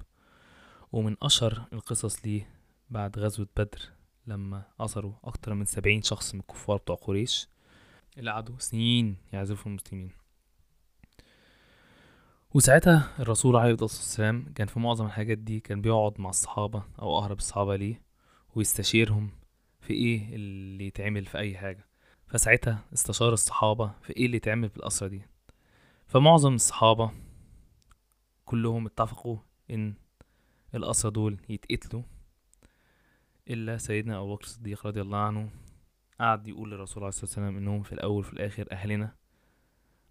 ومن 0.91 1.15
أشهر 1.21 1.65
القصص 1.73 2.25
ليه 2.25 2.49
بعد 2.89 3.19
غزوة 3.19 3.47
بدر 3.57 3.79
لما 4.27 4.63
أسروا 4.79 5.13
أكتر 5.23 5.53
من 5.53 5.65
سبعين 5.65 6.01
شخص 6.01 6.33
من 6.33 6.39
الكفار 6.39 6.77
بتوع 6.77 6.95
قريش. 6.95 7.47
اللي 8.17 8.31
قعدوا 8.31 8.55
سنين 8.59 9.17
يعزفوا 9.33 9.71
المسلمين. 9.71 10.11
وساعتها 12.53 13.09
الرسول 13.19 13.55
عليه 13.55 13.71
الصلاة 13.73 13.83
والسلام 13.83 14.45
كان 14.55 14.67
في 14.67 14.79
معظم 14.79 15.05
الحاجات 15.05 15.37
دي 15.37 15.59
كان 15.59 15.81
بيقعد 15.81 16.21
مع 16.21 16.29
الصحابة 16.29 16.83
أو 16.99 17.17
أقرب 17.17 17.37
الصحابة 17.37 17.75
ليه 17.75 18.01
ويستشيرهم 18.55 19.29
في 19.81 19.93
إيه 19.93 20.35
اللي 20.35 20.87
يتعمل 20.87 21.25
في 21.25 21.37
أي 21.37 21.57
حاجة. 21.57 21.85
فساعتها 22.27 22.85
استشار 22.93 23.33
الصحابة 23.33 23.91
في 24.01 24.17
إيه 24.17 24.25
اللي 24.25 24.37
يتعمل 24.37 24.69
في 24.69 24.77
الأسرة 24.77 25.07
دي. 25.07 25.21
فمعظم 26.07 26.53
الصحابة 26.55 27.11
كلهم 28.45 28.85
اتفقوا 28.85 29.37
إن 29.71 29.93
الأسرة 30.75 31.09
دول 31.09 31.37
يتقتلوا 31.49 32.03
إلا 33.49 33.77
سيدنا 33.77 34.17
أبو 34.17 34.35
بكر 34.35 34.43
الصديق 34.43 34.87
رضي 34.87 35.01
الله 35.01 35.17
عنه 35.17 35.49
قعد 36.23 36.47
يقول 36.47 36.71
للرسول 36.71 37.03
عليه 37.03 37.09
الصلاة 37.09 37.25
والسلام 37.25 37.57
إنهم 37.57 37.83
في 37.83 37.93
الأول 37.93 38.19
وفي 38.19 38.33
الآخر 38.33 38.67
أهلنا 38.71 39.15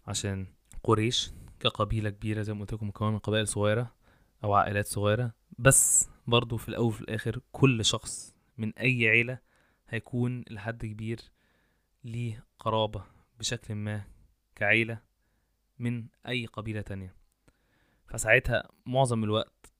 عشان 0.07 0.47
قريش 0.83 1.31
كقبيلة 1.59 2.09
كبيرة 2.09 2.41
زي 2.41 2.53
ما 2.53 2.59
قلت 2.59 2.73
لكم 2.73 2.87
مكونة 2.87 3.11
من 3.11 3.19
قبائل 3.19 3.47
صغيرة 3.47 3.95
أو 4.43 4.53
عائلات 4.53 4.85
صغيرة. 4.85 5.33
بس 5.59 6.09
برضو 6.27 6.57
في 6.57 6.69
الأول 6.69 6.87
وفي 6.87 7.01
الآخر 7.01 7.39
كل 7.51 7.85
شخص 7.85 8.35
من 8.57 8.73
أي 8.77 9.07
عيلة 9.09 9.39
هيكون 9.89 10.43
لحد 10.49 10.85
كبير 10.85 11.19
ليه 12.03 12.45
قرابة 12.59 13.03
بشكل 13.39 13.75
ما 13.75 14.03
كعيلة 14.55 15.01
من 15.79 16.05
أي 16.27 16.45
قبيلة 16.45 16.81
تانية. 16.81 17.15
فساعتها 18.07 18.69
معظم 18.85 19.23
الوقت 19.23 19.73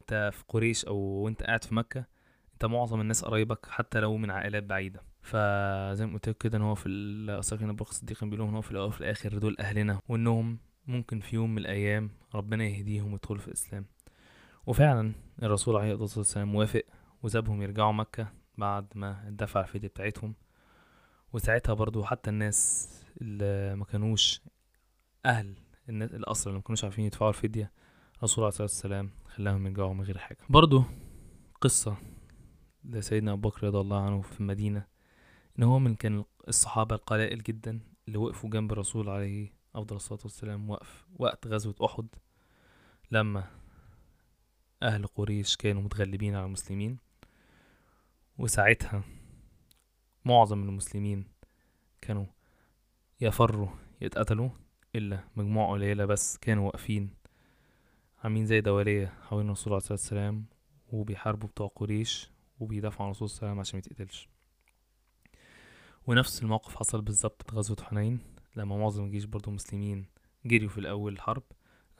أنت 0.00 0.30
في 0.32 0.44
قريش 0.48 0.84
أو 0.84 0.96
وأنت 0.96 1.42
قاعد 1.42 1.64
في 1.64 1.74
مكة 1.74 2.04
أنت 2.52 2.64
معظم 2.64 3.00
الناس 3.00 3.24
قرايبك 3.24 3.66
حتى 3.66 4.00
لو 4.00 4.16
من 4.16 4.30
عائلات 4.30 4.62
بعيدة. 4.62 5.09
فزي 5.22 6.06
ما 6.06 6.12
قلت 6.12 6.28
لك 6.28 6.36
كده 6.38 6.58
إن 6.58 6.62
هو 6.62 6.74
في 6.74 6.86
الاثار 6.88 7.58
كان 7.58 7.68
أبو 7.68 7.84
بكر 7.84 7.90
الصديق 7.90 8.18
كان 8.18 8.30
بيقول 8.30 8.40
لهم 8.40 8.48
إن 8.48 8.54
هو 8.54 8.60
في 8.60 8.70
الأول 8.70 8.88
وفي 8.88 9.00
الآخر 9.00 9.38
دول 9.38 9.56
أهلنا 9.60 10.00
وإنهم 10.08 10.58
ممكن 10.86 11.20
في 11.20 11.36
يوم 11.36 11.50
من 11.50 11.58
الأيام 11.58 12.10
ربنا 12.34 12.64
يهديهم 12.64 13.12
ويدخلوا 13.12 13.40
في 13.40 13.48
الإسلام. 13.48 13.86
وفعلا 14.66 15.12
الرسول 15.42 15.76
عليه 15.76 15.94
الصلاة 15.94 16.18
والسلام 16.18 16.54
وافق 16.54 16.82
وسابهم 17.22 17.62
يرجعوا 17.62 17.92
مكة 17.92 18.32
بعد 18.58 18.86
ما 18.94 19.28
اندفع 19.28 19.60
الفدية 19.60 19.88
بتاعتهم. 19.88 20.34
وساعتها 21.32 21.74
برضو 21.74 22.04
حتى 22.04 22.30
الناس 22.30 22.88
اللي 23.20 23.76
ما 23.76 23.84
كانوش 23.84 24.40
أهل 25.26 25.54
الناس 25.88 26.14
الأصل 26.14 26.50
اللي 26.50 26.58
ما 26.58 26.62
كانوش 26.62 26.84
عارفين 26.84 27.04
يدفعوا 27.04 27.30
الفدية 27.30 27.72
الرسول 28.18 28.44
عليه 28.44 28.48
الصلاة 28.48 28.64
والسلام 28.64 29.10
خلاهم 29.26 29.66
يرجعوا 29.66 29.94
من 29.94 30.04
غير 30.04 30.18
حاجة. 30.18 30.38
برضو 30.48 30.84
قصة 31.60 31.96
لسيدنا 32.84 33.32
أبو 33.32 33.48
بكر 33.48 33.66
رضي 33.66 33.78
الله 33.78 34.00
عنه 34.00 34.20
في 34.20 34.40
المدينة. 34.40 34.86
إن 35.58 35.62
هو 35.64 35.78
من 35.78 35.94
كان 35.94 36.24
الصحابة 36.48 36.94
القلائل 36.96 37.42
جدا 37.42 37.80
اللي 38.08 38.18
وقفوا 38.18 38.50
جنب 38.50 38.72
الرسول 38.72 39.08
عليه 39.08 39.52
أفضل 39.74 39.96
الصلاة 39.96 40.20
والسلام 40.24 40.70
وقف 40.70 41.04
وقت 41.18 41.46
غزوة 41.46 41.74
أحد 41.84 42.06
لما 43.10 43.44
أهل 44.82 45.06
قريش 45.06 45.56
كانوا 45.56 45.82
متغلبين 45.82 46.34
على 46.34 46.46
المسلمين. 46.46 46.98
وساعتها 48.38 49.02
معظم 50.24 50.62
المسلمين 50.62 51.24
كانوا 52.00 52.26
يفروا 53.20 53.68
يتقتلوا 54.00 54.50
إلا 54.94 55.24
مجموعة 55.36 55.70
قليلة 55.72 56.04
بس 56.04 56.36
كانوا 56.36 56.66
واقفين 56.66 57.10
عاملين 58.24 58.46
زي 58.46 58.60
دورية 58.60 59.12
حوالين 59.22 59.46
الرسول 59.46 59.72
عليه 59.72 59.76
الصلاة 59.78 59.92
والسلام 59.92 60.44
وبيحاربوا 60.92 61.48
بتوع 61.48 61.68
قريش 61.76 62.30
وبيدافعوا 62.60 63.02
عن 63.02 63.10
الرسول 63.10 63.28
صلى 63.28 63.36
الله 63.38 63.50
عليه 63.50 63.60
وسلم 63.60 63.60
عشان 63.60 63.76
ميتقتلش 63.90 64.28
ونفس 66.06 66.42
الموقف 66.42 66.76
حصل 66.76 67.02
بالظبط 67.02 67.50
في 67.50 67.56
غزوة 67.56 67.76
حنين 67.82 68.20
لما 68.56 68.76
معظم 68.76 69.04
الجيش 69.04 69.24
برضو 69.24 69.50
المسلمين 69.50 70.06
جريوا 70.44 70.70
في 70.70 70.78
الأول 70.78 71.12
الحرب 71.12 71.42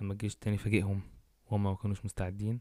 لما 0.00 0.12
الجيش 0.12 0.34
التاني 0.34 0.58
فاجئهم 0.58 1.02
وهم 1.46 1.62
ما 1.62 1.74
كانوش 1.74 2.04
مستعدين. 2.04 2.60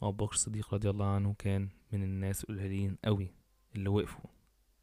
وأبو 0.00 0.24
بكر 0.24 0.34
الصديق 0.34 0.74
رضي 0.74 0.90
الله 0.90 1.06
عنه 1.06 1.34
كان 1.38 1.68
من 1.92 2.02
الناس 2.02 2.44
القليلين 2.44 2.98
قوي 3.04 3.34
اللي 3.76 3.88
وقفوا 3.88 4.30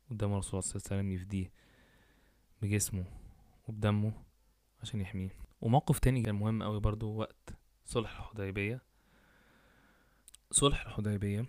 قدام 0.09 0.33
الرسول 0.33 0.63
صلى 0.63 0.75
الله 0.75 0.87
عليه 0.91 0.99
وسلم 0.99 1.11
يفديه 1.11 1.51
بجسمه 2.61 3.05
وبدمه 3.67 4.13
عشان 4.81 5.01
يحميه. 5.01 5.29
وموقف 5.61 5.99
تاني 5.99 6.21
كان 6.23 6.35
مهم 6.35 6.63
قوي 6.63 6.79
برضو 6.79 7.13
وقت 7.15 7.55
صلح 7.85 8.19
الحديبية. 8.19 8.81
صلح 10.51 10.85
الحديبية 10.85 11.45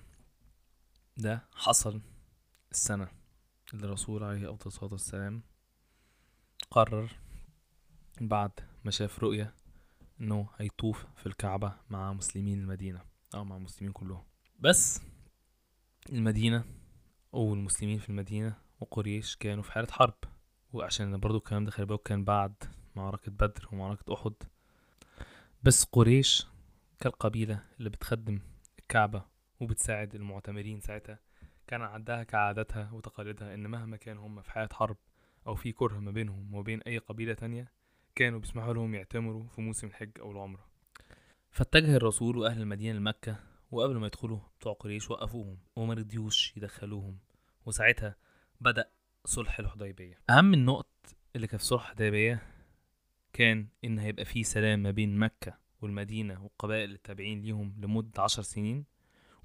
ده 1.16 1.44
حصل 1.54 2.00
السنة 2.72 3.08
الرسول 3.82 4.24
عليه 4.24 4.50
أفضل 4.50 4.66
الصلاة 4.66 4.92
والسلام 4.92 5.42
قرر 6.70 7.10
بعد 8.20 8.50
ما 8.84 8.90
شاف 8.90 9.18
رؤية 9.18 9.54
إنه 10.20 10.48
هيطوف 10.56 11.06
في 11.16 11.26
الكعبة 11.26 11.72
مع 11.90 12.12
مسلمين 12.12 12.60
المدينة 12.60 13.00
أو 13.34 13.44
مع 13.44 13.56
المسلمين 13.56 13.92
كلهم. 13.92 14.24
بس 14.60 15.00
المدينة 16.12 16.64
أو 17.34 17.54
المسلمين 17.54 17.98
في 17.98 18.08
المدينة 18.08 18.56
وقريش 18.80 19.36
كانوا 19.36 19.62
في 19.62 19.72
حالة 19.72 19.88
حرب. 19.90 20.14
وعشان 20.72 21.20
برضو 21.20 21.38
الكلام 21.38 21.64
ده 21.64 21.70
خلي 21.70 21.86
بالك 21.86 22.02
كان 22.02 22.24
بعد 22.24 22.54
معركة 22.96 23.32
بدر 23.32 23.68
ومعركة 23.72 24.14
أحد. 24.14 24.34
بس 25.62 25.84
قريش 25.84 26.46
كالقبيلة 27.00 27.64
اللي 27.78 27.90
بتخدم 27.90 28.40
الكعبة 28.78 29.24
وبتساعد 29.60 30.14
المعتمرين 30.14 30.80
ساعتها. 30.80 31.18
كان 31.66 31.82
عندها 31.82 32.22
كعاداتها 32.22 32.90
وتقاليدها 32.92 33.54
إن 33.54 33.66
مهما 33.66 33.96
كان 33.96 34.18
هم 34.18 34.42
في 34.42 34.50
حالة 34.50 34.68
حرب 34.72 34.96
أو 35.46 35.54
في 35.54 35.72
كره 35.72 35.98
ما 35.98 36.10
بينهم 36.10 36.54
وبين 36.54 36.80
أي 36.82 36.98
قبيلة 36.98 37.34
تانية 37.34 37.72
كانوا 38.14 38.38
بيسمحوا 38.40 38.74
لهم 38.74 38.94
يعتمروا 38.94 39.46
في 39.48 39.60
موسم 39.60 39.86
الحج 39.86 40.10
أو 40.20 40.32
العمرة. 40.32 40.66
فاتجه 41.50 41.96
الرسول 41.96 42.36
وأهل 42.36 42.60
المدينة 42.60 42.98
لمكة 42.98 43.36
وقبل 43.70 43.96
ما 43.96 44.06
يدخلوا 44.06 44.38
بتوع 44.58 44.72
قريش 44.72 45.10
وقفوهم 45.10 45.58
وما 45.76 45.94
رضيوش 45.94 46.56
يدخلوهم. 46.56 47.18
وساعتها 47.66 48.16
بدأ 48.60 48.90
صلح 49.24 49.58
الحديبية. 49.58 50.18
أهم 50.30 50.54
النقط 50.54 50.86
اللي 51.36 51.46
كانت 51.46 51.62
في 51.62 51.66
صلح 51.68 51.82
الحديبية 51.90 52.42
كان 53.32 53.66
إن 53.84 53.98
هيبقى 53.98 54.24
فيه 54.24 54.42
سلام 54.42 54.82
ما 54.82 54.90
بين 54.90 55.18
مكة 55.18 55.58
والمدينة 55.80 56.42
والقبائل 56.42 56.90
التابعين 56.92 57.40
ليهم 57.40 57.74
لمدة 57.78 58.22
عشر 58.22 58.42
سنين 58.42 58.84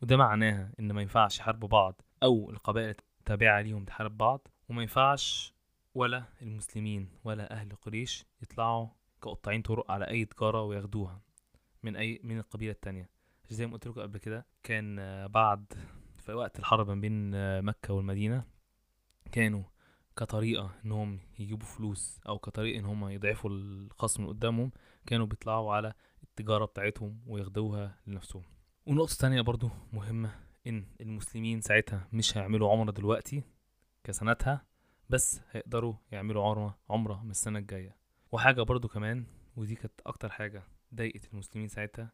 وده 0.02 0.18
معناها 0.18 0.72
إن 0.80 0.92
ما 0.92 1.02
ينفعش 1.02 1.40
يحاربوا 1.40 1.68
بعض 1.68 2.02
أو 2.24 2.50
القبائل 2.50 2.96
التابعة 3.20 3.62
ليهم 3.62 3.86
تحارب 3.86 4.18
بعض 4.18 4.48
وما 4.70 4.82
ينفعش 4.82 5.54
ولا 5.96 6.24
المسلمين 6.42 7.10
ولا 7.24 7.54
أهل 7.54 7.76
قريش 7.76 8.26
يطلعوا 8.42 8.88
كقطاعين 9.22 9.62
طرق 9.62 9.92
على 9.92 10.08
أي 10.08 10.26
تجارة 10.26 10.64
وياخدوها 10.64 11.22
من 11.84 11.96
أي 11.96 12.20
من 12.24 12.38
القبيلة 12.38 12.72
التانية. 12.72 13.10
زي 13.50 13.68
ما 13.68 13.74
قلت 13.74 13.88
لكم 13.88 14.02
قبل 14.02 14.18
كده 14.18 14.46
كان 14.64 14.96
بعد 15.28 15.74
في 16.18 16.34
وقت 16.34 16.60
الحرب 16.60 16.88
ما 16.90 16.96
بين 16.96 17.32
مكة 17.62 17.94
والمدينة 17.94 18.44
كانوا 19.32 19.64
كطريقة 20.18 20.72
إنهم 20.86 21.20
يجيبوا 21.40 21.68
فلوس 21.68 22.20
أو 22.28 22.40
كطريقة 22.40 22.80
إن 22.80 22.86
هم 22.86 23.08
يضعفوا 23.10 23.50
الخصم 23.50 24.24
اللي 24.24 24.34
قدامهم 24.34 24.72
كانوا 25.06 25.26
بيطلعوا 25.26 25.74
على 25.74 25.94
التجارة 26.24 26.66
بتاعتهم 26.66 27.22
وياخدوها 27.28 27.96
لنفسهم. 28.08 28.44
ونقطة 28.86 29.16
تانية 29.20 29.42
برضو 29.42 29.70
مهمة. 29.94 30.49
إن 30.70 30.86
المسلمين 31.02 31.62
ساعتها 31.62 32.08
مش 32.14 32.38
هيعملوا 32.38 32.72
عمرة 32.72 32.92
دلوقتي 32.92 33.44
كسنتها 34.04 34.66
بس 35.10 35.42
هيقدروا 35.52 35.94
يعملوا 36.12 36.44
عمرة 36.46 36.78
عمرة 36.90 37.24
من 37.24 37.32
السنة 37.32 37.60
الجاية. 37.60 37.96
وحاجة 38.32 38.62
برضو 38.62 38.88
كمان 38.88 39.26
ودي 39.56 39.76
كانت 39.76 40.02
أكتر 40.06 40.30
حاجة 40.30 40.64
ضايقت 40.96 41.34
المسلمين 41.34 41.68
ساعتها 41.68 42.12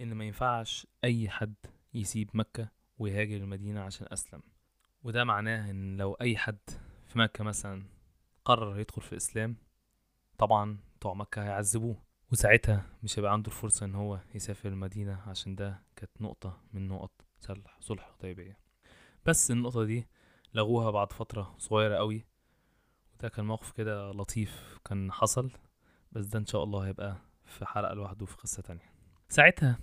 إن 0.00 0.14
ما 0.14 0.24
ينفعش 0.24 0.86
أي 1.04 1.28
حد 1.28 1.54
يسيب 1.94 2.30
مكة 2.34 2.68
ويهاجر 2.98 3.36
المدينة 3.36 3.80
عشان 3.80 4.06
أسلم. 4.12 4.42
وده 5.02 5.24
معناه 5.24 5.70
إن 5.70 5.96
لو 5.96 6.14
أي 6.14 6.36
حد 6.36 6.58
في 7.08 7.18
مكة 7.18 7.44
مثلا 7.44 7.82
قرر 8.44 8.78
يدخل 8.80 9.02
في 9.02 9.12
الاسلام 9.12 9.56
طبعا 10.38 10.78
بتوع 10.96 11.14
مكة 11.14 11.42
هيعذبوه. 11.42 12.02
وساعتها 12.32 12.86
مش 13.02 13.18
هيبقى 13.18 13.32
عنده 13.32 13.48
الفرصة 13.48 13.86
إن 13.86 13.94
هو 13.94 14.20
يسافر 14.34 14.68
المدينة 14.68 15.22
عشان 15.26 15.54
ده 15.54 15.82
كانت 15.96 16.10
نقطة 16.22 16.60
من 16.72 16.88
نقط 16.88 17.27
صلح 17.40 17.76
صلح 17.80 18.06
الحديبية 18.08 18.58
بس 19.26 19.50
النقطة 19.50 19.84
دي 19.84 20.06
لغوها 20.54 20.90
بعد 20.90 21.12
فترة 21.12 21.54
صغيرة 21.58 21.96
قوي. 21.96 22.24
وده 23.14 23.28
كان 23.28 23.44
موقف 23.44 23.72
كده 23.72 24.10
لطيف 24.10 24.78
كان 24.84 25.12
حصل. 25.12 25.50
بس 26.12 26.26
ده 26.26 26.38
إن 26.38 26.46
شاء 26.46 26.64
الله 26.64 26.86
هيبقى 26.86 27.16
في 27.44 27.66
حلقة 27.66 27.94
لوحده 27.94 28.26
في 28.26 28.36
قصة 28.36 28.62
تانية. 28.62 28.92
ساعتها 29.28 29.78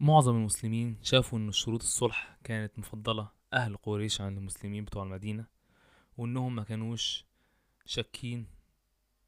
معظم 0.00 0.36
المسلمين 0.36 0.98
شافوا 1.02 1.38
إن 1.38 1.52
شروط 1.52 1.82
الصلح 1.82 2.38
كانت 2.44 2.78
مفضلة 2.78 3.30
أهل 3.52 3.76
قريش 3.76 4.20
عن 4.20 4.36
المسلمين 4.36 4.84
بتوع 4.84 5.02
المدينة. 5.02 5.46
وانهم 6.16 6.54
ما 6.56 6.62
كانوش 6.62 7.24
شاكين 7.86 8.46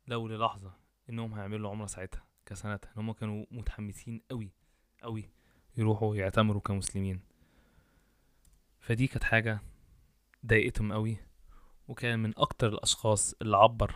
لو 0.07 0.29
للحظة 0.29 0.73
إنهم 1.11 1.35
هيعملوا 1.35 1.71
عمرة 1.71 1.87
ساعتها 1.87 2.25
كسنتها. 2.47 2.91
إن 2.97 2.99
هم 3.03 3.13
كانوا 3.13 3.47
متحمسين 3.51 4.23
قوي 4.31 4.53
قوي 5.03 5.31
يروحوا 5.77 6.17
يعتمروا 6.17 6.61
كمسلمين. 6.61 7.21
فدي 8.81 9.07
كانت 9.07 9.25
حاجة 9.25 9.61
ضايقتهم 10.47 10.93
قوي 10.93 11.17
وكان 11.89 12.19
من 12.19 12.39
أكتر 12.39 12.69
الأشخاص 12.69 13.35
اللي 13.43 13.57
عبر 13.57 13.95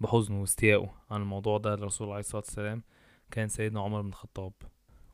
بحزنه 0.00 0.40
واستيائه 0.40 0.94
عن 1.10 1.20
الموضوع 1.20 1.58
ده 1.58 1.76
للرسول 1.76 2.08
عليه 2.08 2.20
الصلاة 2.20 2.42
والسلام 2.42 2.82
كان 3.30 3.48
سيدنا 3.48 3.80
عمر 3.80 4.02
بن 4.02 4.08
الخطاب. 4.08 4.52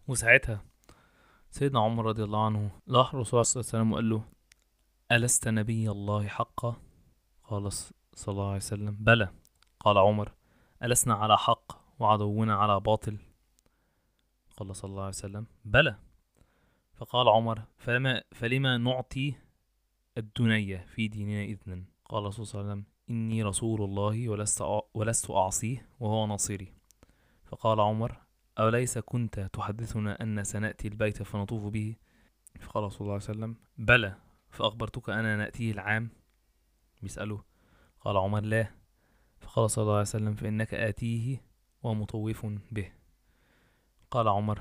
وساعتها 0.09 0.65
سيدنا 1.51 1.81
عمر 1.81 2.07
رضي 2.07 2.25
الله 2.25 2.45
عنه 2.45 2.71
راح 2.89 3.15
الرسول 3.15 3.45
صلى 3.47 3.61
الله 3.61 3.71
عليه 3.73 3.83
وسلم 3.83 3.93
وقال 3.93 4.11
له 4.11 4.25
ألست 5.13 5.49
نبي 5.49 5.91
الله 5.91 6.27
حقا؟ 6.27 6.77
قال 7.45 7.73
صلى 7.73 8.33
الله 8.33 8.47
عليه 8.47 8.57
وسلم 8.57 8.97
بلى. 9.01 9.29
قال 9.81 9.99
عمر 9.99 10.33
ألسنا 10.83 11.15
على 11.15 11.39
حق 11.39 11.73
وعدونا 11.99 12.55
على 12.55 12.81
باطل. 12.81 13.19
قال 14.57 14.77
صلى 14.77 14.91
الله 14.91 15.03
عليه 15.03 15.09
وسلم 15.09 15.47
بلى. 15.65 15.97
فقال 16.95 17.29
عمر 17.29 17.63
فلما, 17.77 18.23
فلما 18.33 18.79
نعطي 18.79 19.35
الدنيا 20.19 20.79
في 20.79 21.09
ديننا 21.09 21.43
إذنا؟ 21.43 21.85
قال 22.05 22.35
صلى 22.35 22.45
الله 22.45 22.55
عليه 22.55 22.73
وسلم 22.73 22.85
إني 23.11 23.43
رسول 23.43 23.83
الله 23.83 24.29
ولست 24.29 24.65
ولست 24.95 25.31
أعصيه 25.31 25.89
وهو 26.01 26.27
ناصري. 26.27 26.73
فقال 27.45 27.81
عمر 27.81 28.21
أوليس 28.59 28.99
كنت 28.99 29.51
تحدثنا 29.53 30.23
أن 30.23 30.45
سنأتي 30.45 30.89
البيت 30.89 31.23
فنطوف 31.23 31.65
به؟ 31.65 31.97
فقال 32.61 32.93
صلى 32.93 33.01
الله 33.01 33.13
عليه 33.13 33.25
وسلم 33.25 33.57
بلى. 33.79 34.17
فأخبرتك 34.51 35.11
أنا 35.11 35.37
نأتيه 35.37 35.73
العام؟ 35.73 36.11
بيسأله 37.03 37.45
قال 38.01 38.17
عمر 38.17 38.41
لا. 38.41 38.71
فقال 39.41 39.71
صلى 39.71 39.83
الله 39.83 39.93
عليه 39.93 40.01
وسلم 40.03 40.35
فإنك 40.35 40.75
آتيه 40.75 41.45
ومطوف 41.83 42.47
به. 42.47 42.93
قال 44.15 44.29
عمر. 44.29 44.61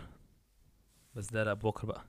بس 1.15 1.31
ده 1.31 1.43
لأبو 1.43 1.69
بكر 1.69 1.87
بقى. 1.87 2.05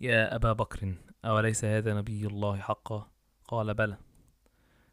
يا 0.00 0.36
أبا 0.36 0.52
بكر 0.52 0.94
أوليس 1.24 1.64
هذا 1.64 1.94
نبي 1.94 2.26
الله 2.26 2.56
حقا؟ 2.60 3.10
قال 3.48 3.74
بلى. 3.74 3.96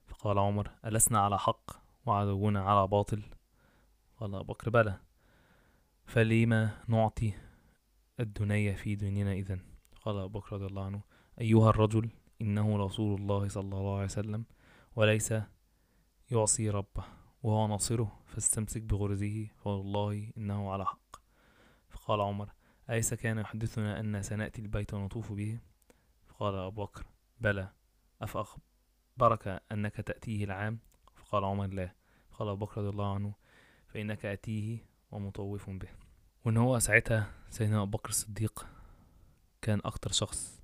فقال 0.05 0.39
عمر 0.39 0.71
ألسنا 0.85 1.19
على 1.19 1.39
حق 1.39 1.71
وعدونا 2.05 2.61
على 2.61 2.87
باطل؟ 2.87 3.23
قال 4.17 4.35
أبو 4.35 4.53
بكر 4.53 4.69
بلى. 4.69 4.99
فلما 6.05 6.83
نعطي 6.87 7.33
الدنيا 8.19 8.73
في 8.73 8.95
ديننا 8.95 9.33
إذن؟ 9.33 9.59
قال 10.01 10.17
أبو 10.17 10.39
بكر 10.39 10.55
رضي 10.55 10.65
الله 10.65 10.85
عنه. 10.85 11.01
أيها 11.41 11.69
الرجل 11.69 12.09
إنه 12.41 12.77
رسول 12.77 13.21
الله 13.21 13.47
صلى 13.47 13.77
الله 13.77 13.95
عليه 13.95 14.05
وسلم 14.05 14.45
وليس 14.95 15.33
يعصي 16.31 16.69
ربه 16.69 17.03
وهو 17.43 17.67
ناصره 17.67 18.19
فاستمسك 18.25 18.81
بغرزه 18.81 19.47
فوالله 19.47 20.31
إنه 20.37 20.71
على 20.71 20.85
حق. 20.85 21.08
فقال 22.09 22.21
عمر 22.21 22.49
أليس 22.89 23.13
كان 23.13 23.37
يحدثنا 23.37 23.99
أن 23.99 24.21
سنأتي 24.21 24.61
البيت 24.61 24.93
ونطوف 24.93 25.31
به؟ 25.31 25.59
فقال 26.27 26.55
أبو 26.55 26.83
بكر 26.83 27.05
بلى 27.39 27.69
أفأخبرك 28.21 29.61
أنك 29.71 29.95
تأتيه 29.95 30.43
العام؟ 30.43 30.79
فقال 31.15 31.43
عمر 31.43 31.67
لا. 31.67 31.95
قال 32.31 32.49
أبو 32.49 32.65
بكر 32.65 32.81
رضي 32.81 32.89
الله 32.89 33.13
عنه 33.13 33.33
فإنك 33.87 34.25
أتيه 34.25 34.85
ومطوف 35.11 35.69
به. 35.69 35.87
وإن 36.45 36.57
هو 36.57 36.79
ساعتها 36.79 37.31
سيدنا 37.49 37.81
أبو 37.81 37.97
بكر 37.97 38.09
الصديق 38.09 38.67
كان 39.61 39.81
أكتر 39.85 40.11
شخص 40.11 40.61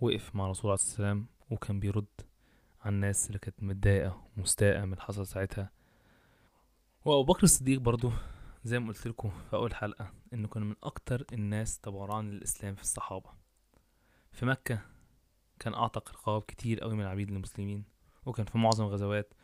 وقف 0.00 0.36
مع 0.36 0.50
رسول 0.50 0.64
الله 0.64 0.76
صلى 0.76 1.06
عليه 1.06 1.22
وكان 1.50 1.80
بيرد 1.80 2.06
على 2.80 2.94
الناس 2.94 3.26
اللي 3.26 3.38
كانت 3.38 3.62
متضايقة 3.62 4.22
ومستاءة 4.36 4.84
من 4.84 4.92
اللي 4.92 5.02
حصل 5.02 5.26
ساعتها. 5.26 5.70
وأبو 7.04 7.32
بكر 7.32 7.42
الصديق 7.42 7.80
برضو 7.80 8.12
زي 8.66 8.78
ما 8.78 8.88
قلت 8.88 9.06
لكم 9.06 9.30
في 9.50 9.56
أول 9.56 9.74
حلقة 9.74 10.12
إنه 10.32 10.48
كان 10.48 10.62
من 10.62 10.76
أكتر 10.82 11.26
الناس 11.32 11.78
تبرعا 11.78 12.22
للإسلام 12.22 12.74
في 12.74 12.82
الصحابة. 12.82 13.30
في 14.32 14.46
مكة 14.46 14.80
كان 15.58 15.74
أعتق 15.74 16.10
رقاب 16.10 16.42
كتير 16.42 16.80
قوي 16.80 16.94
من 16.94 17.04
عبيد 17.04 17.30
المسلمين 17.30 17.84
وكان 18.26 18.46
في 18.46 18.58
معظم 18.58 18.84
الغزوات 18.84 19.34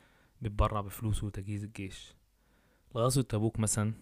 بيتبرع 0.41 0.81
بفلوسه 0.81 1.27
وتجهيز 1.27 1.65
الجيش. 1.65 2.15
لغزوة 2.95 3.25
تبوك 3.25 3.59
مثلا 3.59 3.95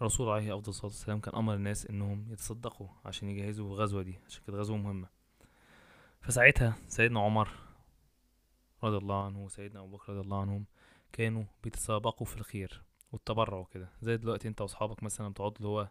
الرسول 0.00 0.28
عليه 0.28 0.54
أفضل 0.54 0.68
الصلاة 0.68 0.86
والسلام 0.86 1.20
كان 1.20 1.34
أمر 1.34 1.54
الناس 1.54 1.86
إنهم 1.86 2.32
يتصدقوا 2.32 2.88
عشان 3.04 3.28
يجهزوا 3.28 3.66
الغزوة 3.66 4.02
دي 4.02 4.18
عشان 4.26 4.42
كانت 4.46 4.58
غزوة 4.58 4.76
مهمة. 4.76 5.08
فساعتها 6.20 6.76
سيدنا 6.88 7.20
عمر 7.20 7.48
رضي 8.84 8.96
الله 8.96 9.24
عنه 9.24 9.44
وسيدنا 9.44 9.80
أبو 9.80 9.96
بكر 9.96 10.12
رضي 10.12 10.20
الله 10.20 10.40
عنهم 10.40 10.64
كانوا 11.12 11.44
بيتسابقوا 11.62 12.26
في 12.26 12.36
الخير. 12.36 12.82
والتبرع 13.14 13.58
وكده. 13.58 13.88
زي 14.00 14.16
دلوقتي 14.16 14.48
انت 14.48 14.60
واصحابك 14.60 15.02
مثلا 15.02 15.28
بتقعدوا 15.28 15.56
اللي 15.56 15.68
هو 15.68 15.90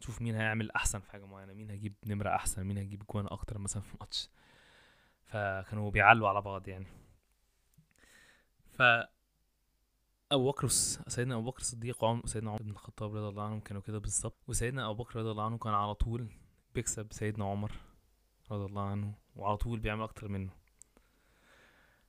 تشوف 0.00 0.22
مين 0.22 0.34
هيعمل 0.34 0.70
أحسن 0.70 1.00
في 1.00 1.10
حاجة 1.10 1.26
معينة 1.26 1.52
مين 1.52 1.70
هيجيب 1.70 1.94
نمرة 2.06 2.28
أحسن 2.34 2.64
مين 2.64 2.78
هيجيب 2.78 3.02
جوان 3.12 3.26
أكتر 3.26 3.58
مثلا 3.58 3.82
في 3.82 3.96
ماتش. 4.00 4.30
فكانوا 5.24 5.90
بيعلوا 5.90 6.28
على 6.28 6.40
بعض 6.40 6.68
يعني. 6.68 6.86
ف 8.72 8.82
أبو 10.32 10.50
بكر 10.50 10.68
سيدنا 10.68 11.34
أبو 11.34 11.50
بكر 11.50 11.60
الصديق 11.60 12.04
وسيدنا 12.04 12.50
عمر 12.50 12.62
بن 12.62 12.70
الخطاب 12.70 13.14
رضي 13.14 13.28
الله 13.28 13.42
عنهم 13.42 13.60
كانوا 13.60 13.82
كده 13.82 13.98
بالظبط. 13.98 14.36
وسيدنا 14.48 14.90
أبو 14.90 15.02
بكر 15.04 15.18
رضي 15.18 15.30
الله 15.30 15.44
عنه 15.44 15.58
كان 15.58 15.74
على 15.74 15.94
طول 15.94 16.28
بيكسب 16.74 17.12
سيدنا 17.12 17.44
عمر 17.44 17.72
رضي 18.50 18.64
الله 18.64 18.82
عنه 18.82 19.14
وعلى 19.36 19.56
طول 19.56 19.78
بيعمل 19.80 20.02
أكتر 20.02 20.28
منه. 20.28 20.50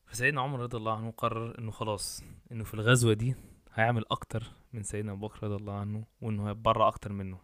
فسيدنا 0.05 0.41
عمر 0.41 0.59
رضي 0.59 0.77
الله 0.77 0.97
عنه 0.97 1.11
قرر 1.11 1.59
إنه 1.59 1.71
خلاص 1.71 2.23
إنه 2.51 2.63
في 2.63 2.73
الغزوة 2.73 3.13
دي 3.13 3.35
هيعمل 3.75 4.05
أكتر 4.11 4.43
من 4.73 4.83
سيدنا 4.83 5.11
أبو 5.11 5.27
بكر 5.27 5.43
رضي 5.43 5.55
الله 5.55 5.73
عنه 5.73 6.05
وإنه 6.21 6.49
هيتبرع 6.49 6.87
أكتر 6.87 7.11
منه. 7.13 7.39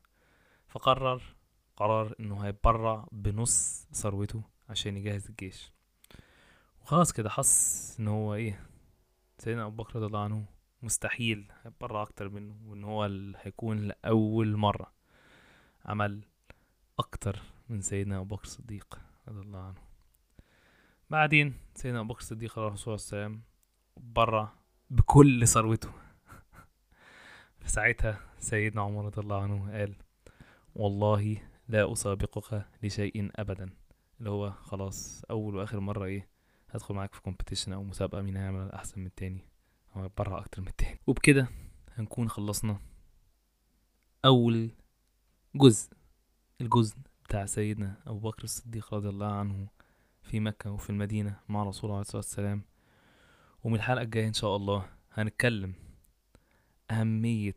فقرر 0.68 1.22
قرار 1.78 2.16
إنه 2.20 2.40
هيتبرع 2.40 3.08
بنص 3.12 3.88
ثروته 3.94 4.42
عشان 4.70 4.98
يجهز 4.98 5.28
الجيش. 5.28 5.72
وخلاص 6.82 7.12
كده 7.12 7.30
حس 7.30 7.96
إن 8.00 8.08
هو 8.08 8.34
إيه 8.34 8.66
سيدنا 9.38 9.66
أبو 9.66 9.84
بكر 9.84 9.96
رضي 9.96 10.06
الله 10.06 10.24
عنه 10.24 10.46
مستحيل 10.82 11.52
هيتبرع 11.64 12.02
أكتر 12.02 12.30
منه 12.30 12.56
وإن 12.66 12.84
هو 12.84 13.04
هيكون 13.38 13.78
لأول 13.78 14.56
مرة 14.56 14.92
عمل 15.86 16.22
أكتر 17.00 17.40
من 17.70 17.82
سيدنا 17.82 18.18
أبو 18.18 18.36
بكر 18.36 18.44
الصديق 18.44 19.00
رضي 19.28 19.40
الله 19.42 19.60
عنه. 19.60 19.82
بعدين 21.10 21.54
سيدنا 21.76 22.00
أبو 22.00 22.14
بكر 22.14 22.20
الصديق 22.20 22.60
عليه 22.60 22.74
الصلاة 22.74 22.92
والسلام 22.92 23.42
برع 23.98 24.54
بكل 24.90 25.48
ثروته. 25.48 25.90
فساعتها 27.62 28.20
سيدنا 28.40 28.82
عمر 28.82 29.06
رضي 29.06 29.22
الله 29.22 29.42
عنه 29.42 29.72
قال 29.72 29.96
والله 30.76 31.38
لا 31.68 31.92
أسابقك 31.94 32.66
لشيء 32.84 33.32
أبدا. 33.36 33.70
اللي 34.20 34.30
هو 34.30 34.52
خلاص 34.52 35.24
أول 35.30 35.56
وآخر 35.56 35.80
مرة 35.80 36.06
إيه 36.06 36.28
هدخل 36.70 36.94
معاك 36.96 37.14
في 37.14 37.22
كومبيتيشن 37.22 37.74
أو 37.74 37.84
مسابقة 37.84 38.22
مين 38.22 38.38
هيعمل 38.38 38.72
أحسن 38.72 39.02
من 39.02 39.08
التاني 39.08 39.46
أو 39.96 40.02
هيتبرع 40.02 40.40
أكتر 40.40 40.62
من 40.62 40.68
التاني. 40.68 41.00
وبكده 41.08 41.48
هنكون 41.94 42.30
خلصنا 42.30 42.80
أول 44.26 44.72
جزء 45.56 45.90
الجزء 46.62 46.96
بتاع 47.24 47.46
سيدنا 47.46 47.96
أبو 48.08 48.30
بكر 48.30 48.44
الصديق 48.44 48.94
رضي 48.94 49.10
الله 49.10 49.32
عنه 49.32 49.68
في 50.24 50.40
مكة 50.40 50.72
وفي 50.72 50.90
المدينة 50.90 51.40
مع 51.50 51.64
رسول 51.64 51.84
الله 51.84 51.96
عليه 51.96 52.02
الصلاة 52.02 52.18
والسلام. 52.18 52.62
ومن 53.64 53.76
الحلقة 53.76 54.02
الجاية 54.02 54.28
إن 54.28 54.34
شاء 54.34 54.56
الله 54.56 54.86
هنتكلم 55.14 55.74
أهمية 56.92 57.56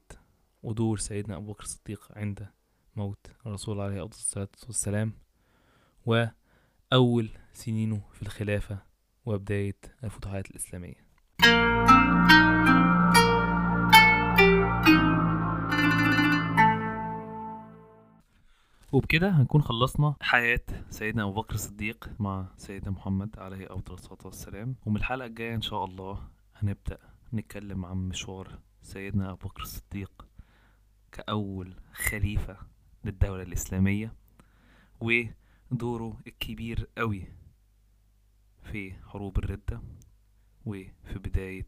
ودور 0.62 0.98
سيدنا 0.98 1.36
أبو 1.36 1.52
بكر 1.52 1.62
الصديق 1.62 2.08
عند 2.16 2.48
موت 2.96 3.26
الرسول 3.46 3.80
عليه 3.80 4.02
الصلاة 4.04 4.48
والسلام 4.66 5.12
وأول 6.06 7.28
سنينه 7.52 8.00
في 8.12 8.22
الخلافة 8.22 8.78
وبداية 9.26 9.76
الفتوحات 10.04 10.50
الإسلامية. 10.50 11.04
وبكده 18.92 19.28
هنكون 19.30 19.62
خلصنا 19.62 20.14
حياة 20.20 20.60
سيدنا 20.90 21.22
أبو 21.22 21.32
بكر 21.32 21.54
الصديق 21.54 22.10
مع 22.18 22.46
سيدنا 22.56 22.90
محمد 22.90 23.38
عليه 23.38 23.66
أفضل 23.70 23.94
الصلاة 23.94 24.18
والسلام. 24.24 24.76
ومن 24.86 24.96
الحلقة 24.96 25.26
الجاية 25.26 25.54
إن 25.54 25.62
شاء 25.62 25.84
الله 25.84 26.18
هنبدأ 26.56 26.98
نتكلم 27.34 27.84
عن 27.84 27.96
مشوار 27.96 28.58
سيدنا 28.84 29.30
أبو 29.30 29.48
بكر 29.48 29.62
الصديق 29.62 30.26
كأول 31.12 31.74
خليفة 31.92 32.56
للدولة 33.04 33.42
الإسلامية 33.42 34.14
ودوره 35.00 36.20
الكبير 36.26 36.88
قوي 36.98 37.28
في 38.62 38.92
حروب 38.92 39.38
الردة 39.38 39.80
وفي 40.66 41.18
بداية 41.18 41.66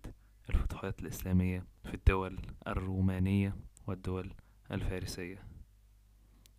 الفتوحات 0.50 1.00
الإسلامية 1.00 1.66
في 1.84 1.94
الدول 1.94 2.38
الرومانية 2.66 3.56
والدول 3.86 4.32
الفارسية. 4.70 5.44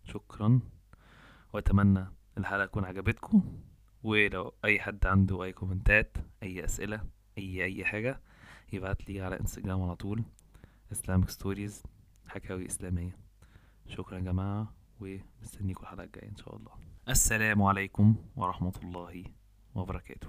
شكرا 0.04 0.60
وأتمنى 1.52 2.06
الحلقة 2.38 2.66
تكون 2.66 2.84
عجبتكم 2.84 3.60
ولو 4.02 4.54
أي 4.64 4.80
حد 4.80 5.06
عنده 5.06 5.44
أي 5.44 5.52
كومنتات 5.52 6.16
أي 6.42 6.64
أسئلة 6.64 7.04
أي 7.38 7.64
أي 7.64 7.84
حاجة 7.84 8.20
يبعت 8.72 9.08
لي 9.10 9.20
على 9.20 9.40
إنستجرام 9.40 9.82
على 9.82 9.96
طول. 9.96 10.22
Islamic 10.94 11.28
Stories 11.30 11.86
حكاوي 12.28 12.66
إسلامية 12.66 13.16
شكرا 13.86 14.18
يا 14.18 14.22
جماعة 14.22 14.74
ومستنيكم 15.00 15.82
الحلقة 15.82 16.04
الجاية 16.04 16.28
إن 16.28 16.36
شاء 16.36 16.56
الله. 16.56 16.72
السلام 17.08 17.62
عليكم 17.62 18.16
ورحمة 18.36 18.72
الله 18.82 19.24
وبركاته. 19.74 20.28